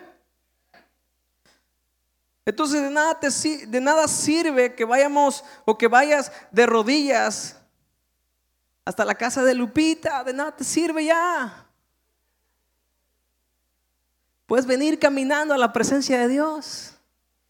Entonces 2.45 2.83
de 2.83 2.91
nada, 2.91 3.19
te, 3.19 3.31
de 3.67 3.81
nada 3.81 4.09
sirve 4.09 4.75
que 4.75 4.85
vayamos 4.85 5.43
o 5.65 5.79
que 5.79 5.89
vayas 5.89 6.31
de 6.51 6.67
rodillas 6.67 7.57
hasta 8.85 9.05
la 9.05 9.15
casa 9.15 9.45
de 9.45 9.55
Lupita, 9.55 10.25
de 10.25 10.33
nada 10.33 10.57
te 10.57 10.65
sirve 10.65 11.05
ya. 11.05 11.67
Puedes 14.47 14.67
venir 14.67 14.99
caminando 14.99 15.55
a 15.55 15.59
la 15.59 15.73
presencia 15.73 16.19
de 16.19 16.29
Dios. 16.29 16.95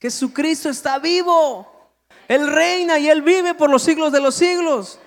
Jesucristo 0.01 0.69
está 0.69 0.99
vivo. 0.99 1.67
Él 2.29 2.47
reina 2.47 2.99
y 2.99 3.09
Él 3.09 3.23
vive 3.23 3.55
por 3.55 3.71
los 3.71 3.83
siglos 3.83 4.13
de 4.13 4.21
los 4.21 4.35
siglos. 4.35 4.99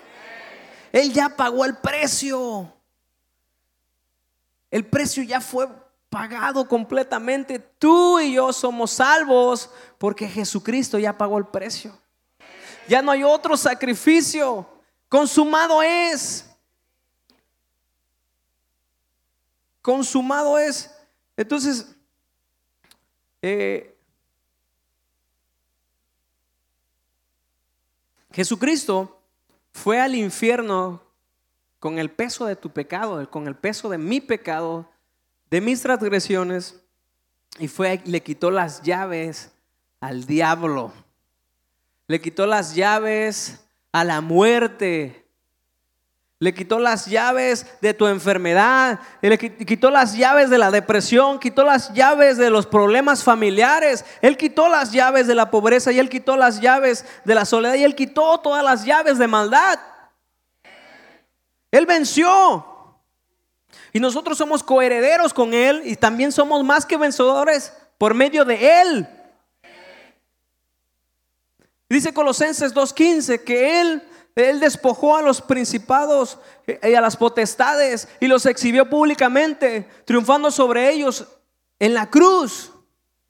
Él 0.92 1.14
ya 1.14 1.30
pagó 1.30 1.64
el 1.66 1.78
precio. 1.78 2.72
El 4.72 4.86
precio 4.86 5.24
ya 5.24 5.40
fue 5.40 5.68
pagado 6.10 6.68
completamente. 6.68 7.60
Tú 7.60 8.20
y 8.20 8.34
yo 8.34 8.52
somos 8.52 8.92
salvos 8.92 9.70
porque 9.98 10.28
Jesucristo 10.28 10.98
ya 10.98 11.18
pagó 11.18 11.38
el 11.38 11.46
precio. 11.48 11.98
Ya 12.88 13.02
no 13.02 13.12
hay 13.12 13.24
otro 13.24 13.56
sacrificio. 13.58 14.75
Consumado 15.10 15.82
es. 15.82 16.46
consumado 19.86 20.58
es. 20.58 20.92
Entonces, 21.38 21.96
eh, 23.44 23.96
Jesucristo 28.32 29.22
fue 29.72 30.02
al 30.02 30.16
infierno 30.16 31.04
con 31.80 32.00
el 32.00 32.10
peso 32.10 32.48
de 32.48 32.56
tu 32.56 32.72
pecado, 32.72 33.30
con 33.30 33.46
el 33.46 33.56
peso 33.56 33.88
de 33.88 34.00
mi 34.00 34.20
pecado, 34.20 34.90
de 35.52 35.62
mis 35.62 35.84
transgresiones, 35.84 36.82
y 37.60 37.68
fue 37.68 38.02
le 38.06 38.24
quitó 38.24 38.50
las 38.50 38.82
llaves 38.82 39.52
al 40.00 40.26
diablo. 40.26 40.92
Le 42.08 42.20
quitó 42.20 42.48
las 42.48 42.74
llaves 42.74 43.64
a 43.96 44.04
la 44.04 44.20
muerte. 44.20 45.26
Le 46.40 46.54
quitó 46.54 46.80
las 46.80 47.06
llaves 47.06 47.66
de 47.80 47.94
tu 47.94 48.08
enfermedad, 48.08 49.00
le 49.22 49.38
quitó 49.38 49.90
las 49.90 50.18
llaves 50.18 50.50
de 50.50 50.58
la 50.58 50.70
depresión, 50.70 51.40
quitó 51.40 51.64
las 51.64 51.94
llaves 51.94 52.36
de 52.36 52.50
los 52.50 52.68
problemas 52.68 53.24
familiares, 53.24 54.04
Él 54.22 54.36
quitó 54.36 54.68
las 54.68 54.92
llaves 54.92 55.28
de 55.28 55.36
la 55.36 55.50
pobreza 55.50 55.94
y 55.94 56.00
Él 56.00 56.10
quitó 56.10 56.36
las 56.36 56.60
llaves 56.60 57.06
de 57.24 57.36
la 57.36 57.46
soledad 57.46 57.76
y 57.76 57.86
Él 57.86 57.96
quitó 57.96 58.38
todas 58.42 58.66
las 58.66 58.84
llaves 58.84 59.18
de 59.18 59.28
maldad. 59.28 59.80
Él 61.72 61.86
venció. 61.86 62.66
Y 63.94 64.02
nosotros 64.02 64.38
somos 64.38 64.62
coherederos 64.62 65.34
con 65.34 65.54
Él 65.54 65.84
y 65.86 65.96
también 65.96 66.34
somos 66.34 66.66
más 66.66 66.86
que 66.86 66.98
vencedores 66.98 67.72
por 67.98 68.14
medio 68.14 68.44
de 68.44 68.82
Él. 68.82 69.08
Dice 71.88 72.14
Colosenses 72.14 72.74
2.15 72.74 73.44
que 73.44 73.80
Él, 73.80 74.04
Él 74.36 74.60
despojó 74.60 75.16
a 75.16 75.22
los 75.22 75.42
principados 75.42 76.40
y 76.68 76.94
a 76.94 77.02
las 77.02 77.16
potestades 77.16 78.08
y 78.20 78.28
los 78.28 78.46
exhibió 78.46 78.90
públicamente, 78.90 79.88
triunfando 80.06 80.50
sobre 80.50 80.92
ellos 80.92 81.28
en 81.80 81.94
la 81.94 82.10
cruz. 82.10 82.72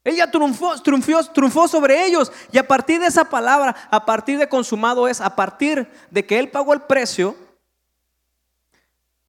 Ella 0.02 0.30
triunfó, 0.30 0.80
triunfó, 0.80 1.24
triunfó 1.32 1.68
sobre 1.68 2.06
ellos. 2.06 2.32
Y 2.52 2.58
a 2.58 2.66
partir 2.66 3.00
de 3.00 3.06
esa 3.06 3.24
palabra, 3.24 3.76
a 3.90 4.06
partir 4.06 4.38
de 4.38 4.48
consumado 4.48 5.08
es, 5.08 5.20
a 5.20 5.34
partir 5.34 5.90
de 6.10 6.24
que 6.24 6.38
Él 6.38 6.48
pagó 6.48 6.72
el 6.72 6.82
precio, 6.82 7.36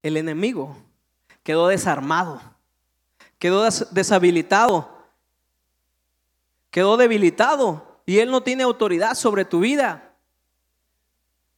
el 0.03 0.17
enemigo 0.17 0.77
quedó 1.43 1.67
desarmado, 1.67 2.41
quedó 3.39 3.67
deshabilitado, 3.91 4.89
quedó 6.69 6.95
debilitado 6.95 7.96
y 8.07 8.19
Él 8.19 8.31
no 8.31 8.41
tiene 8.41 8.63
autoridad 8.63 9.13
sobre 9.15 9.43
tu 9.43 9.59
vida. 9.59 10.15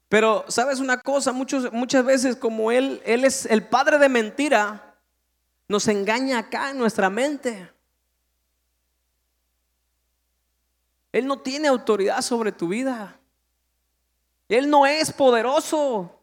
Pero, 0.10 0.44
¿sabes 0.48 0.80
una 0.80 1.00
cosa? 1.00 1.32
Muchas 1.32 2.04
veces 2.04 2.36
como 2.36 2.72
Él, 2.72 3.02
Él 3.06 3.24
es 3.24 3.46
el 3.46 3.64
padre 3.68 4.00
de 4.00 4.10
mentira, 4.10 4.96
nos 5.68 5.88
engaña 5.88 6.40
acá 6.40 6.72
en 6.72 6.80
nuestra 6.80 7.12
mente. 7.12 7.72
Él 11.12 11.28
no 11.28 11.40
tiene 11.40 11.68
autoridad 11.68 12.22
sobre 12.24 12.52
tu 12.52 12.68
vida. 12.68 13.16
Él 14.48 14.72
no 14.72 14.88
es 14.88 15.14
poderoso. 15.14 16.20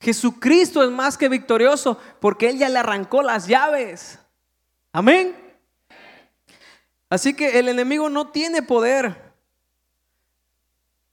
Jesucristo 0.00 0.84
es 0.84 0.90
más 0.90 1.16
que 1.16 1.30
victorioso 1.30 1.98
porque 2.20 2.50
Él 2.50 2.58
ya 2.58 2.68
le 2.68 2.78
arrancó 2.78 3.22
las 3.22 3.46
llaves. 3.46 4.18
Amén. 4.92 5.47
Así 7.10 7.34
que 7.34 7.58
el 7.58 7.68
enemigo 7.68 8.10
no 8.10 8.28
tiene 8.28 8.62
poder 8.62 9.32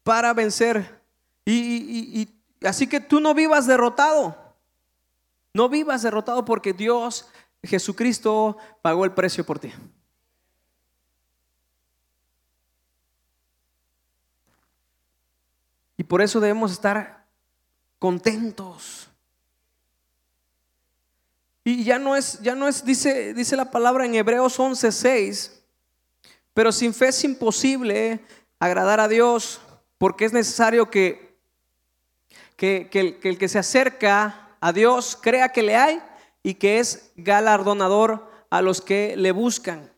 para 0.03 0.33
vencer. 0.33 1.01
Y, 1.45 2.29
así 2.63 2.87
que 2.87 2.99
tú 2.99 3.19
no 3.19 3.33
vivas 3.33 3.65
derrotado. 3.65 4.55
No 5.53 5.69
vivas 5.69 6.01
derrotado 6.01 6.43
porque 6.43 6.73
Dios, 6.73 7.29
Jesucristo, 7.63 8.57
pagó 8.81 9.05
el 9.05 9.13
precio 9.13 9.45
por 9.45 9.57
ti. 9.57 9.71
Y 15.97 16.03
por 16.03 16.21
eso 16.21 16.41
debemos 16.41 16.73
estar 16.73 17.25
contentos. 17.99 19.07
Y 21.63 21.85
ya 21.85 21.97
no 21.97 22.17
es, 22.17 22.39
ya 22.41 22.53
no 22.53 22.67
es, 22.67 22.83
dice, 22.83 23.33
dice 23.33 23.55
la 23.55 23.71
palabra 23.71 24.05
en 24.05 24.13
Hebreos 24.13 24.59
11:6 24.59 25.54
pero 26.55 26.71
sin 26.71 26.93
fe 26.93 27.09
es 27.09 27.23
imposible 27.25 28.21
agradar 28.59 29.01
a 29.01 29.09
Dios 29.09 29.59
porque 29.97 30.23
es 30.23 30.31
necesario 30.31 30.89
que, 30.89 31.35
que, 32.55 32.89
el, 32.93 33.37
que 33.37 33.49
se 33.49 33.59
acerca 33.59 34.55
a 34.61 34.71
Dios 34.71 35.19
crea 35.21 35.49
que 35.49 35.61
le 35.61 35.75
hay 35.75 36.01
y 36.43 36.53
que 36.53 36.79
es 36.79 37.11
galardonador 37.17 38.31
a 38.49 38.61
los 38.61 38.79
que 38.79 39.17
le 39.17 39.33
buscan. 39.33 39.91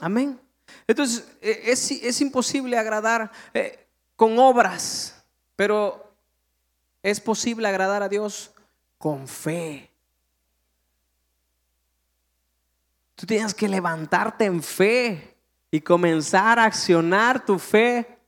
Amén. 0.00 0.38
Entonces, 0.86 1.26
e, 1.40 1.62
es, 1.64 1.92
es 1.92 2.20
imposible 2.20 2.76
agradar 2.76 3.32
eh, 3.54 3.86
con 4.16 4.38
obras, 4.38 5.24
pero 5.56 6.12
es 7.02 7.20
posible 7.20 7.68
agradar 7.68 8.02
a 8.02 8.10
Dios 8.10 8.50
con 8.98 9.26
fe. 9.26 9.90
Tú 13.14 13.24
tienes 13.24 13.54
que 13.54 13.66
levantarte 13.66 14.44
en 14.44 14.62
fe 14.62 15.37
y 15.70 15.80
comenzar 15.80 16.58
a 16.58 16.64
accionar 16.64 17.44
tu 17.44 17.58
fe 17.58 18.18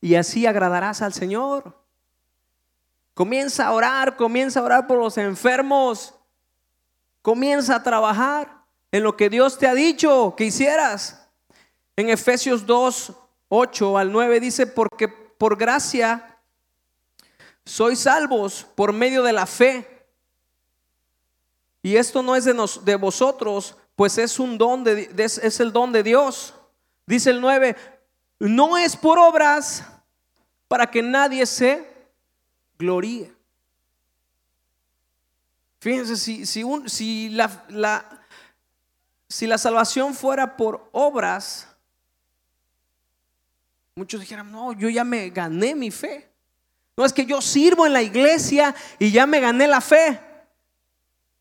y 0.00 0.14
así 0.14 0.46
agradarás 0.46 1.02
al 1.02 1.12
Señor. 1.12 1.76
Comienza 3.14 3.66
a 3.66 3.72
orar, 3.72 4.16
comienza 4.16 4.60
a 4.60 4.62
orar 4.62 4.86
por 4.86 4.98
los 4.98 5.16
enfermos. 5.16 6.14
Comienza 7.22 7.76
a 7.76 7.82
trabajar 7.82 8.62
en 8.92 9.02
lo 9.02 9.16
que 9.16 9.30
Dios 9.30 9.58
te 9.58 9.66
ha 9.66 9.74
dicho 9.74 10.34
que 10.36 10.44
hicieras. 10.44 11.28
En 11.96 12.10
Efesios 12.10 12.66
2, 12.66 13.12
8 13.48 13.98
al 13.98 14.12
9 14.12 14.40
dice, 14.40 14.66
porque 14.66 15.08
por 15.08 15.56
gracia 15.56 16.38
sois 17.64 18.00
salvos 18.00 18.66
por 18.74 18.92
medio 18.92 19.22
de 19.22 19.32
la 19.32 19.46
fe. 19.46 20.06
Y 21.82 21.96
esto 21.96 22.22
no 22.22 22.36
es 22.36 22.44
de, 22.44 22.52
nos, 22.54 22.84
de 22.84 22.96
vosotros, 22.96 23.76
pues 23.96 24.18
es 24.18 24.38
un 24.38 24.58
don 24.58 24.84
de, 24.84 25.10
es 25.16 25.60
el 25.60 25.72
don 25.72 25.90
de 25.90 26.02
Dios. 26.02 26.54
Dice 27.06 27.30
el 27.30 27.40
9, 27.40 27.74
no 28.38 28.76
es 28.76 28.96
por 28.96 29.18
obras 29.18 29.84
para 30.68 30.90
que 30.90 31.02
nadie 31.02 31.46
se 31.46 31.88
gloríe. 32.78 33.32
Fíjense, 35.80 36.16
si, 36.16 36.44
si, 36.46 36.64
si, 36.86 37.28
la, 37.30 37.64
la, 37.68 38.24
si 39.28 39.46
la 39.46 39.56
salvación 39.56 40.14
fuera 40.14 40.56
por 40.56 40.88
obras, 40.92 41.68
muchos 43.94 44.20
dijeran, 44.20 44.50
no, 44.50 44.72
yo 44.72 44.88
ya 44.88 45.04
me 45.04 45.30
gané 45.30 45.74
mi 45.74 45.90
fe. 45.90 46.28
No 46.96 47.04
es 47.04 47.12
que 47.12 47.24
yo 47.24 47.40
sirvo 47.40 47.86
en 47.86 47.92
la 47.92 48.02
iglesia 48.02 48.74
y 48.98 49.10
ya 49.12 49.26
me 49.26 49.38
gané 49.40 49.68
la 49.68 49.80
fe. 49.80 50.20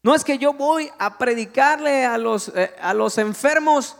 No 0.05 0.13
es 0.13 0.23
que 0.23 0.37
yo 0.37 0.53
voy 0.53 0.91
a 0.99 1.17
predicarle 1.17 2.05
a 2.05 2.19
los, 2.19 2.49
eh, 2.49 2.75
a 2.79 2.93
los 2.93 3.17
enfermos 3.17 3.97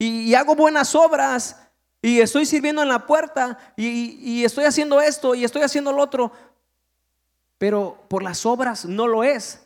y, 0.00 0.34
hago 0.34 0.56
buenas 0.56 0.96
obras 0.96 1.60
y 2.02 2.18
estoy 2.18 2.44
sirviendo 2.44 2.82
en 2.82 2.88
la 2.88 3.06
puerta 3.06 3.56
y, 3.76 4.42
estoy 4.42 4.64
haciendo 4.64 5.00
esto 5.00 5.32
y 5.32 5.44
estoy 5.44 5.62
haciendo 5.62 5.92
lo 5.92 6.02
otro, 6.02 6.32
pero 7.56 8.04
por 8.08 8.24
las 8.24 8.44
obras 8.44 8.84
no 8.84 9.06
lo 9.06 9.22
es. 9.22 9.64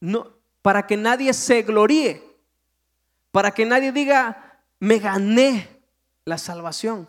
No, 0.00 0.32
para 0.60 0.88
que 0.88 0.96
nadie 0.96 1.32
se 1.34 1.62
gloríe, 1.62 2.24
para 3.30 3.52
que 3.52 3.64
nadie 3.64 3.92
diga, 3.92 4.58
me 4.80 4.98
gané 4.98 5.68
la 6.24 6.36
salvación. 6.36 7.08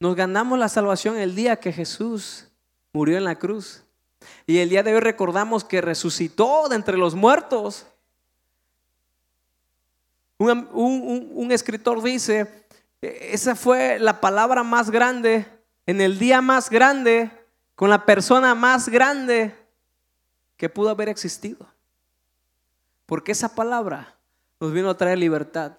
Nos 0.00 0.14
ganamos 0.14 0.58
la 0.58 0.68
salvación 0.68 1.16
el 1.16 1.34
día 1.34 1.56
que 1.56 1.72
Jesús 1.72 2.46
murió 2.92 3.16
en 3.16 3.24
la 3.24 3.38
cruz. 3.38 3.84
Y 4.46 4.58
el 4.58 4.70
día 4.70 4.82
de 4.82 4.94
hoy 4.94 5.00
recordamos 5.00 5.64
que 5.64 5.80
resucitó 5.80 6.68
de 6.68 6.76
entre 6.76 6.96
los 6.96 7.14
muertos. 7.14 7.86
Un, 10.38 11.48
escritor 11.50 12.02
dice, 12.02 12.66
esa 13.00 13.54
fue 13.54 13.98
la 13.98 14.20
palabra 14.20 14.62
más 14.62 14.90
grande, 14.90 15.46
en 15.86 16.00
el 16.00 16.18
día 16.18 16.40
más 16.40 16.70
grande, 16.70 17.30
con 17.74 17.90
la 17.90 18.04
persona 18.04 18.54
más 18.54 18.88
grande 18.88 19.54
que 20.56 20.68
pudo 20.68 20.90
haber 20.90 21.08
existido. 21.08 21.66
Porque 23.06 23.32
esa 23.32 23.54
palabra 23.54 24.14
nos 24.60 24.72
vino 24.72 24.90
a 24.90 24.96
traer 24.96 25.18
libertad. 25.18 25.72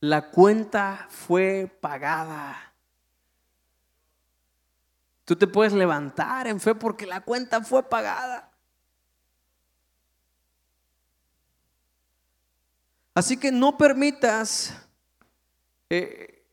La 0.00 0.30
cuenta 0.30 1.06
fue 1.08 1.70
pagada. 1.80 2.71
Tú 5.32 5.36
te 5.36 5.46
puedes 5.46 5.72
levantar 5.72 6.46
en 6.46 6.60
fe 6.60 6.74
porque 6.74 7.06
la 7.06 7.22
cuenta 7.22 7.62
fue 7.62 7.82
pagada. 7.82 8.52
Así 13.14 13.38
que 13.38 13.50
no 13.50 13.78
permitas, 13.78 14.74
eh, 15.88 16.44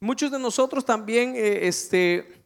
muchos 0.00 0.30
de 0.30 0.38
nosotros 0.38 0.84
también, 0.84 1.34
eh, 1.34 1.66
este, 1.66 2.44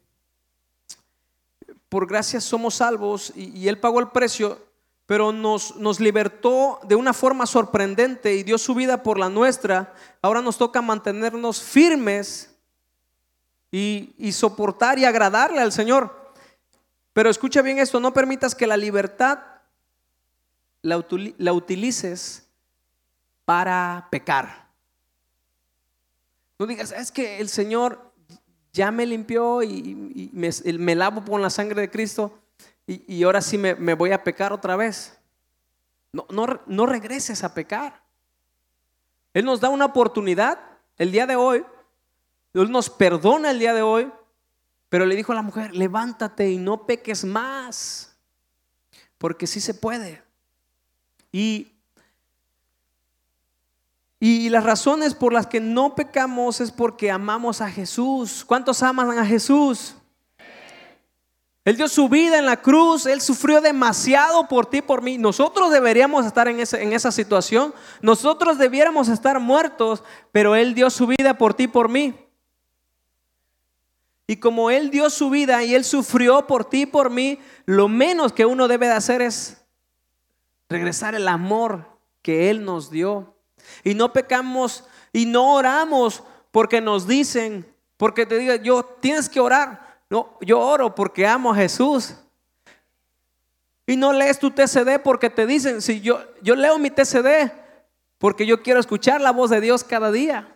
por 1.89 2.07
gracia 2.07 2.39
somos 2.39 2.75
salvos 2.75 3.33
y, 3.35 3.49
y 3.49 3.67
Él 3.67 3.77
pagó 3.77 3.99
el 3.99 4.11
precio, 4.11 4.65
pero 5.05 5.33
nos, 5.33 5.75
nos 5.75 5.99
libertó 5.99 6.79
de 6.83 6.95
una 6.95 7.11
forma 7.11 7.45
sorprendente 7.45 8.33
y 8.33 8.43
dio 8.43 8.57
su 8.57 8.73
vida 8.73 9.03
por 9.03 9.19
la 9.19 9.27
nuestra. 9.27 9.93
Ahora 10.21 10.41
nos 10.41 10.57
toca 10.57 10.81
mantenernos 10.81 11.61
firmes 11.61 12.54
y, 13.77 14.31
soportar 14.31 14.97
y 14.99 15.05
agradarle 15.05 15.59
al 15.59 15.73
Señor. 15.73 16.31
Pero 17.11 17.29
escucha 17.29 17.61
bien 17.61 17.79
esto, 17.79 17.99
no 17.99 18.13
permitas 18.13 18.55
que 18.55 18.67
la 18.67 18.77
libertad 18.77 19.39
la, 20.81 20.97
utili- 20.97 21.35
la 21.37 21.51
utilices 21.51 22.47
para 23.43 24.07
pecar. 24.09 24.67
No 26.57 26.65
digas, 26.65 26.93
es 26.93 27.11
que 27.11 27.39
el 27.39 27.49
Señor 27.49 28.13
ya 28.71 28.91
me 28.91 29.05
limpió 29.05 29.61
y, 29.61 30.29
me, 30.31 30.95
lavo 30.95 31.25
con 31.25 31.41
la 31.41 31.49
sangre 31.49 31.81
de 31.81 31.91
Cristo 31.91 32.39
y, 32.87 33.13
y 33.13 33.23
ahora 33.23 33.41
sí 33.41 33.57
me, 33.57 33.75
me 33.75 33.93
voy 33.93 34.13
a 34.13 34.23
pecar 34.23 34.53
otra 34.53 34.77
vez. 34.77 35.17
No, 36.13 36.25
no, 36.29 36.61
no 36.65 36.85
regreses 36.85 37.43
a 37.43 37.53
pecar. 37.53 38.01
Él 39.33 39.43
nos 39.43 39.59
da 39.59 39.67
una 39.67 39.85
oportunidad 39.85 40.59
el 40.97 41.11
día 41.11 41.27
de 41.27 41.35
hoy. 41.35 41.65
Él 42.61 42.71
nos 42.71 42.89
perdona 42.89 43.51
el 43.51 43.59
día 43.59 43.73
de 43.73 43.81
hoy. 43.81 44.11
Pero 44.89 45.05
le 45.05 45.15
dijo 45.15 45.31
a 45.31 45.35
la 45.35 45.41
mujer, 45.41 45.75
levántate 45.75 46.49
y 46.51 46.57
no 46.57 46.85
peques 46.85 47.25
más. 47.25 48.15
Porque 49.17 49.47
sí 49.47 49.59
se 49.59 49.73
puede. 49.73 50.21
Y, 51.31 51.71
y 54.19 54.49
las 54.49 54.63
razones 54.63 55.13
por 55.13 55.33
las 55.33 55.47
que 55.47 55.59
no 55.59 55.95
pecamos 55.95 56.61
es 56.61 56.71
porque 56.71 57.11
amamos 57.11 57.61
a 57.61 57.69
Jesús. 57.69 58.43
¿Cuántos 58.45 58.81
aman 58.83 59.17
a 59.17 59.25
Jesús? 59.25 59.95
Él 61.65 61.77
dio 61.77 61.87
su 61.87 62.07
vida 62.07 62.37
en 62.37 62.45
la 62.45 62.61
cruz, 62.61 63.07
Él 63.07 63.21
sufrió 63.21 63.59
demasiado 63.59 64.47
por 64.47 64.67
ti, 64.67 64.83
por 64.83 65.01
mí. 65.01 65.17
Nosotros 65.17 65.71
deberíamos 65.71 66.23
estar 66.25 66.47
en, 66.47 66.59
ese- 66.59 66.83
en 66.83 66.93
esa 66.93 67.11
situación, 67.11 67.73
nosotros 68.01 68.59
debiéramos 68.59 69.07
estar 69.09 69.39
muertos, 69.39 70.03
pero 70.31 70.55
Él 70.55 70.75
dio 70.75 70.91
su 70.91 71.07
vida 71.07 71.39
por 71.39 71.55
ti, 71.55 71.67
por 71.67 71.89
mí. 71.89 72.13
Y 74.27 74.37
como 74.37 74.71
Él 74.71 74.89
dio 74.89 75.09
su 75.09 75.29
vida 75.29 75.63
y 75.63 75.75
Él 75.75 75.83
sufrió 75.83 76.47
por 76.47 76.65
ti, 76.65 76.85
por 76.85 77.09
mí, 77.09 77.39
lo 77.65 77.87
menos 77.87 78.33
que 78.33 78.45
uno 78.45 78.67
debe 78.67 78.87
de 78.87 78.93
hacer 78.93 79.21
es 79.21 79.63
regresar 80.67 81.13
el 81.13 81.27
amor 81.27 81.85
que 82.21 82.49
Él 82.49 82.65
nos 82.65 82.89
dio. 82.89 83.35
Y 83.83 83.93
no 83.93 84.13
pecamos 84.13 84.83
y 85.13 85.25
no 85.25 85.53
oramos 85.53 86.23
porque 86.51 86.81
nos 86.81 87.07
dicen, 87.07 87.71
porque 87.97 88.25
te 88.25 88.37
diga 88.37 88.55
yo, 88.55 88.83
tienes 88.83 89.29
que 89.29 89.39
orar. 89.39 89.99
No, 90.09 90.37
yo 90.41 90.59
oro 90.59 90.95
porque 90.95 91.27
amo 91.27 91.51
a 91.51 91.55
Jesús. 91.55 92.15
Y 93.87 93.95
no 93.95 94.11
lees 94.11 94.39
tu 94.39 94.49
TCD 94.49 94.99
porque 95.03 95.29
te 95.29 95.45
dicen, 95.45 95.81
si 95.81 96.01
yo, 96.01 96.19
yo 96.41 96.55
leo 96.55 96.79
mi 96.79 96.89
TCD 96.89 97.51
porque 98.17 98.47
yo 98.47 98.63
quiero 98.63 98.79
escuchar 98.79 99.21
la 99.21 99.31
voz 99.31 99.51
de 99.51 99.61
Dios 99.61 99.83
cada 99.83 100.11
día. 100.11 100.54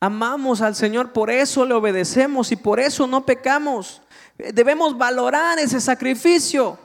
Amamos 0.00 0.62
al 0.62 0.74
Señor, 0.74 1.12
por 1.12 1.30
eso 1.30 1.64
le 1.64 1.74
obedecemos 1.74 2.50
y 2.50 2.56
por 2.56 2.80
eso 2.80 3.06
no 3.06 3.24
pecamos. 3.26 4.02
Debemos 4.38 4.96
valorar 4.96 5.58
ese 5.58 5.80
sacrificio. 5.80 6.78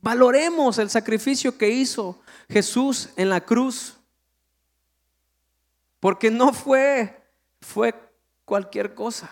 Valoremos 0.00 0.78
el 0.78 0.90
sacrificio 0.90 1.56
que 1.56 1.70
hizo 1.70 2.20
Jesús 2.48 3.08
en 3.16 3.30
la 3.30 3.40
cruz. 3.40 3.96
Porque 6.00 6.30
no 6.30 6.52
fue 6.52 7.22
fue 7.62 7.94
cualquier 8.44 8.94
cosa. 8.94 9.30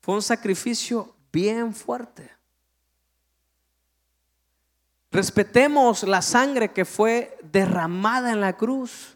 Fue 0.00 0.14
un 0.14 0.22
sacrificio 0.22 1.14
bien 1.32 1.74
fuerte. 1.74 2.30
Respetemos 5.10 6.02
la 6.02 6.22
sangre 6.22 6.72
que 6.72 6.84
fue 6.84 7.36
derramada 7.42 8.30
en 8.30 8.40
la 8.40 8.56
cruz. 8.56 9.15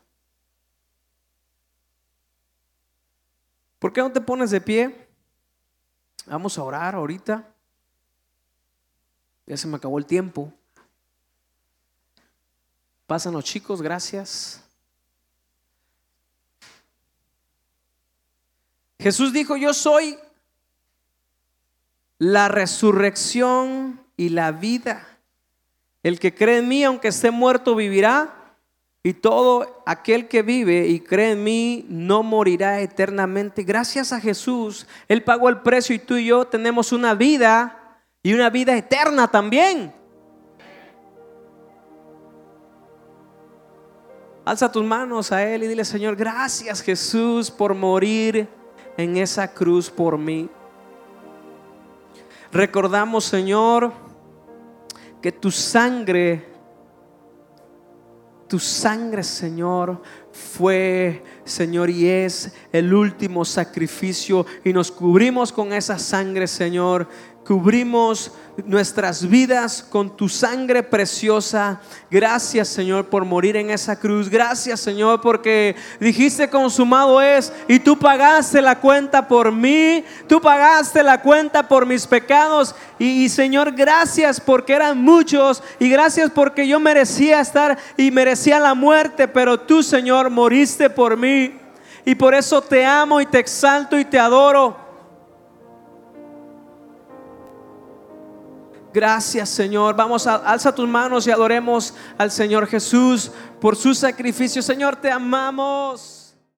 ¿Por 3.80 3.92
qué 3.92 4.02
no 4.02 4.12
te 4.12 4.20
pones 4.20 4.50
de 4.50 4.60
pie? 4.60 5.08
Vamos 6.26 6.56
a 6.56 6.62
orar 6.62 6.94
ahorita. 6.94 7.48
Ya 9.46 9.56
se 9.56 9.66
me 9.66 9.76
acabó 9.76 9.98
el 9.98 10.06
tiempo. 10.06 10.52
Pasan 13.06 13.32
los 13.32 13.42
chicos, 13.42 13.82
gracias. 13.82 14.62
Jesús 19.00 19.32
dijo, 19.32 19.56
yo 19.56 19.72
soy 19.72 20.18
la 22.18 22.48
resurrección 22.48 24.04
y 24.18 24.28
la 24.28 24.52
vida. 24.52 25.08
El 26.02 26.20
que 26.20 26.34
cree 26.34 26.58
en 26.58 26.68
mí, 26.68 26.84
aunque 26.84 27.08
esté 27.08 27.30
muerto, 27.30 27.74
vivirá. 27.74 28.39
Y 29.02 29.14
todo 29.14 29.82
aquel 29.86 30.28
que 30.28 30.42
vive 30.42 30.86
y 30.86 31.00
cree 31.00 31.32
en 31.32 31.42
mí 31.42 31.86
no 31.88 32.22
morirá 32.22 32.80
eternamente. 32.80 33.62
Gracias 33.62 34.12
a 34.12 34.20
Jesús, 34.20 34.86
Él 35.08 35.24
pagó 35.24 35.48
el 35.48 35.60
precio 35.60 35.94
y 35.94 35.98
tú 35.98 36.16
y 36.16 36.26
yo 36.26 36.46
tenemos 36.46 36.92
una 36.92 37.14
vida 37.14 37.98
y 38.22 38.34
una 38.34 38.50
vida 38.50 38.76
eterna 38.76 39.28
también. 39.28 39.94
Alza 44.44 44.70
tus 44.70 44.84
manos 44.84 45.32
a 45.32 45.42
Él 45.46 45.62
y 45.62 45.68
dile, 45.68 45.84
Señor, 45.84 46.16
gracias 46.16 46.82
Jesús 46.82 47.50
por 47.50 47.74
morir 47.74 48.48
en 48.98 49.16
esa 49.16 49.52
cruz 49.54 49.88
por 49.88 50.18
mí. 50.18 50.50
Recordamos, 52.52 53.24
Señor, 53.24 53.92
que 55.22 55.32
tu 55.32 55.50
sangre 55.50 56.49
tu 58.50 58.58
sangre, 58.58 59.22
Señor, 59.22 60.02
fue, 60.32 61.22
Señor, 61.44 61.88
y 61.88 62.08
es 62.08 62.52
el 62.72 62.92
último 62.92 63.44
sacrificio. 63.44 64.44
Y 64.64 64.72
nos 64.72 64.90
cubrimos 64.90 65.52
con 65.52 65.72
esa 65.72 66.00
sangre, 66.00 66.48
Señor. 66.48 67.06
Cubrimos 67.50 68.30
nuestras 68.64 69.28
vidas 69.28 69.82
con 69.82 70.16
tu 70.16 70.28
sangre 70.28 70.84
preciosa. 70.84 71.80
Gracias, 72.08 72.68
Señor, 72.68 73.06
por 73.06 73.24
morir 73.24 73.56
en 73.56 73.70
esa 73.70 73.98
cruz. 73.98 74.28
Gracias, 74.28 74.78
Señor, 74.78 75.20
porque 75.20 75.74
dijiste 75.98 76.48
consumado 76.48 77.20
es 77.20 77.52
y 77.66 77.80
tú 77.80 77.98
pagaste 77.98 78.62
la 78.62 78.78
cuenta 78.78 79.26
por 79.26 79.50
mí. 79.50 80.04
Tú 80.28 80.40
pagaste 80.40 81.02
la 81.02 81.20
cuenta 81.20 81.66
por 81.66 81.86
mis 81.86 82.06
pecados. 82.06 82.72
Y, 83.00 83.28
Señor, 83.28 83.72
gracias 83.72 84.40
porque 84.40 84.74
eran 84.74 85.02
muchos 85.02 85.60
y 85.80 85.90
gracias 85.90 86.30
porque 86.30 86.68
yo 86.68 86.78
merecía 86.78 87.40
estar 87.40 87.76
y 87.96 88.12
merecía 88.12 88.60
la 88.60 88.74
muerte, 88.74 89.26
pero 89.26 89.58
tú, 89.58 89.82
Señor, 89.82 90.30
moriste 90.30 90.88
por 90.88 91.16
mí. 91.16 91.58
Y 92.04 92.14
por 92.14 92.32
eso 92.32 92.62
te 92.62 92.86
amo 92.86 93.20
y 93.20 93.26
te 93.26 93.40
exalto 93.40 93.98
y 93.98 94.04
te 94.04 94.20
adoro. 94.20 94.89
Gracias 98.92 99.48
Señor. 99.48 99.94
Vamos 99.94 100.26
a 100.26 100.36
alza 100.36 100.74
tus 100.74 100.88
manos 100.88 101.26
y 101.26 101.30
adoremos 101.30 101.94
al 102.18 102.30
Señor 102.30 102.66
Jesús 102.66 103.30
por 103.60 103.76
su 103.76 103.94
sacrificio. 103.94 104.62
Señor, 104.62 104.96
te 104.96 105.10
amamos. 105.10 106.19